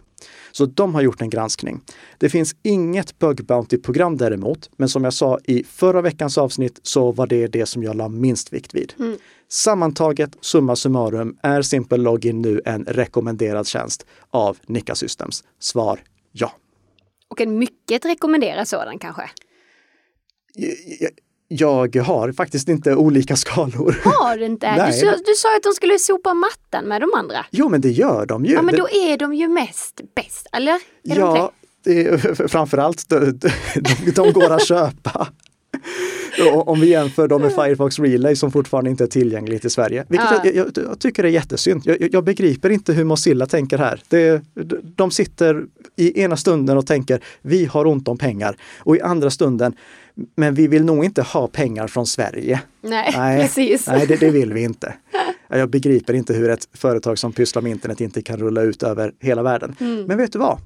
Så 0.52 0.66
de 0.66 0.94
har 0.94 1.02
gjort 1.02 1.20
en 1.20 1.30
granskning. 1.30 1.80
Det 2.18 2.28
finns 2.28 2.56
inget 2.62 3.18
bug 3.18 3.44
bounty-program 3.44 4.16
däremot, 4.16 4.70
men 4.76 4.88
som 4.88 5.04
jag 5.04 5.12
sa 5.12 5.38
i 5.44 5.64
förra 5.64 6.00
veckans 6.00 6.38
avsnitt 6.38 6.80
så 6.82 7.12
var 7.12 7.26
det 7.26 7.46
det 7.46 7.66
som 7.66 7.82
jag 7.82 7.96
la 7.96 8.08
minst 8.08 8.52
vikt 8.52 8.74
vid. 8.74 8.94
Mm. 8.98 9.16
Sammantaget, 9.48 10.36
summa 10.40 10.76
summarum, 10.76 11.36
är 11.42 11.62
Simple 11.62 11.98
Login 11.98 12.42
nu 12.42 12.60
en 12.64 12.84
rekommenderad 12.84 13.66
tjänst 13.66 14.06
av 14.30 14.58
Nika 14.66 14.94
Systems? 14.94 15.44
Svar 15.58 16.00
ja. 16.32 16.52
Och 17.28 17.40
en 17.40 17.58
mycket 17.58 18.04
rekommenderad 18.04 18.68
sådan 18.68 18.98
kanske? 18.98 19.30
Jag 21.00 21.10
har 22.04 22.32
faktiskt 22.32 22.68
inte 22.68 22.94
olika 22.94 23.36
skalor. 23.36 24.00
Har 24.04 24.36
du 24.36 24.44
inte? 24.44 24.66
Du, 24.86 24.92
sa, 24.92 25.06
du 25.26 25.34
sa 25.36 25.56
att 25.56 25.62
de 25.62 25.72
skulle 25.72 25.98
sopa 25.98 26.34
mattan 26.34 26.84
med 26.84 27.00
de 27.00 27.10
andra. 27.16 27.46
Jo, 27.50 27.68
men 27.68 27.80
det 27.80 27.90
gör 27.90 28.26
de 28.26 28.44
ju. 28.44 28.52
Ja, 28.52 28.62
men 28.62 28.76
då 28.76 28.88
är 28.88 29.16
de 29.16 29.34
ju 29.34 29.48
mest 29.48 30.00
bäst, 30.14 30.46
eller? 30.52 30.72
Är 30.72 30.80
ja, 31.02 31.52
de 31.84 32.00
är, 32.00 32.48
framförallt 32.48 33.08
de, 33.08 33.38
de, 33.74 34.10
de 34.14 34.32
går 34.32 34.50
att 34.52 34.66
köpa. 34.66 35.28
Om 36.52 36.80
vi 36.80 36.88
jämför 36.88 37.28
dem 37.28 37.42
med 37.42 37.54
Firefox 37.54 37.98
Relay 37.98 38.36
som 38.36 38.52
fortfarande 38.52 38.90
inte 38.90 39.04
är 39.04 39.08
tillgängligt 39.08 39.64
i 39.64 39.70
Sverige. 39.70 40.04
Vilket 40.08 40.30
ja. 40.30 40.40
jag, 40.44 40.54
jag, 40.54 40.70
jag, 40.74 40.98
tycker 40.98 41.24
är 41.24 41.28
jättesynd. 41.28 41.82
Jag, 41.84 42.08
jag, 42.12 42.24
begriper 42.24 42.70
inte 42.70 42.92
hur 42.92 43.04
Mozilla 43.04 43.46
tänker 43.46 43.78
här. 43.78 44.02
Det, 44.08 44.42
de 44.96 45.10
sitter 45.10 45.64
i 45.96 46.22
ena 46.22 46.36
stunden 46.36 46.78
och 46.78 46.86
tänker 46.86 47.20
vi 47.42 47.64
har 47.64 47.86
ont 47.86 48.08
om 48.08 48.18
pengar 48.18 48.56
och 48.78 48.96
i 48.96 49.00
andra 49.00 49.30
stunden 49.30 49.74
men 50.36 50.54
vi 50.54 50.68
vill 50.68 50.84
nog 50.84 51.04
inte 51.04 51.22
ha 51.22 51.46
pengar 51.46 51.86
från 51.86 52.06
Sverige. 52.06 52.60
Nej, 52.80 53.14
nej 53.16 53.40
precis. 53.42 53.86
Nej, 53.86 54.06
det, 54.06 54.16
det, 54.16 54.30
vill 54.30 54.52
vi 54.52 54.62
inte. 54.62 54.94
Jag 55.48 55.70
begriper 55.70 56.14
inte 56.14 56.34
hur 56.34 56.50
ett 56.50 56.68
företag 56.74 57.18
som 57.18 57.32
pysslar 57.32 57.62
med 57.62 57.70
internet 57.70 58.00
inte 58.00 58.22
kan 58.22 58.36
rulla 58.36 58.62
ut 58.62 58.82
över 58.82 59.12
hela 59.20 59.42
världen. 59.42 59.76
Mm. 59.80 60.04
Men 60.04 60.18
vet 60.18 60.32
du 60.32 60.38
vad? 60.38 60.58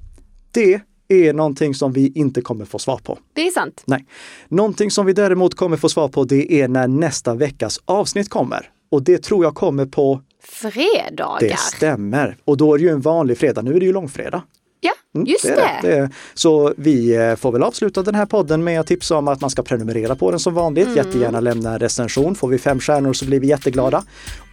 Det 0.51 0.81
är 1.07 1.33
någonting 1.33 1.75
som 1.75 1.93
vi 1.93 2.11
inte 2.15 2.41
kommer 2.41 2.65
få 2.65 2.79
svar 2.79 2.97
på. 2.97 3.19
Det 3.33 3.47
är 3.47 3.51
sant. 3.51 3.83
Nej. 3.85 4.05
Någonting 4.47 4.91
som 4.91 5.05
vi 5.05 5.13
däremot 5.13 5.55
kommer 5.55 5.77
få 5.77 5.89
svar 5.89 6.07
på 6.07 6.23
det 6.23 6.53
är 6.61 6.67
när 6.67 6.87
nästa 6.87 7.33
veckas 7.33 7.79
avsnitt 7.85 8.29
kommer. 8.29 8.69
Och 8.91 9.03
det 9.03 9.23
tror 9.23 9.43
jag 9.45 9.55
kommer 9.55 9.85
på 9.85 10.21
fredagar. 10.43 11.39
Det 11.39 11.59
stämmer. 11.59 12.37
Och 12.45 12.57
då 12.57 12.73
är 12.73 12.77
det 12.77 12.83
ju 12.83 12.89
en 12.89 13.01
vanlig 13.01 13.37
fredag. 13.37 13.61
Nu 13.61 13.75
är 13.75 13.79
det 13.79 13.85
ju 13.85 13.93
långfredag. 13.93 14.41
Ja, 14.79 14.93
mm, 15.15 15.27
just 15.27 15.43
det. 15.43 15.79
det. 15.81 15.87
det. 15.87 16.09
Så 16.33 16.73
vi 16.77 17.15
eh, 17.15 17.35
får 17.35 17.51
väl 17.51 17.63
avsluta 17.63 18.03
den 18.03 18.15
här 18.15 18.25
podden 18.25 18.63
med 18.63 18.79
att 18.79 18.87
tipsa 18.87 19.17
om 19.17 19.27
att 19.27 19.41
man 19.41 19.49
ska 19.49 19.63
prenumerera 19.63 20.15
på 20.15 20.31
den 20.31 20.39
som 20.39 20.53
vanligt. 20.53 20.87
Mm. 20.87 20.97
Jättegärna 20.97 21.39
lämna 21.39 21.73
en 21.73 21.79
recension. 21.79 22.35
Får 22.35 22.47
vi 22.47 22.57
fem 22.57 22.79
stjärnor 22.79 23.13
så 23.13 23.25
blir 23.25 23.39
vi 23.39 23.47
jätteglada. 23.47 24.03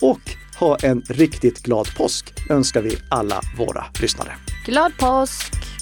Och 0.01 0.21
ha 0.59 0.77
en 0.77 1.03
riktigt 1.09 1.63
glad 1.63 1.89
påsk 1.97 2.33
önskar 2.51 2.83
vi 2.83 2.97
alla 3.09 3.41
våra 3.59 3.85
lyssnare. 4.01 4.33
Glad 4.67 4.93
påsk! 4.99 5.82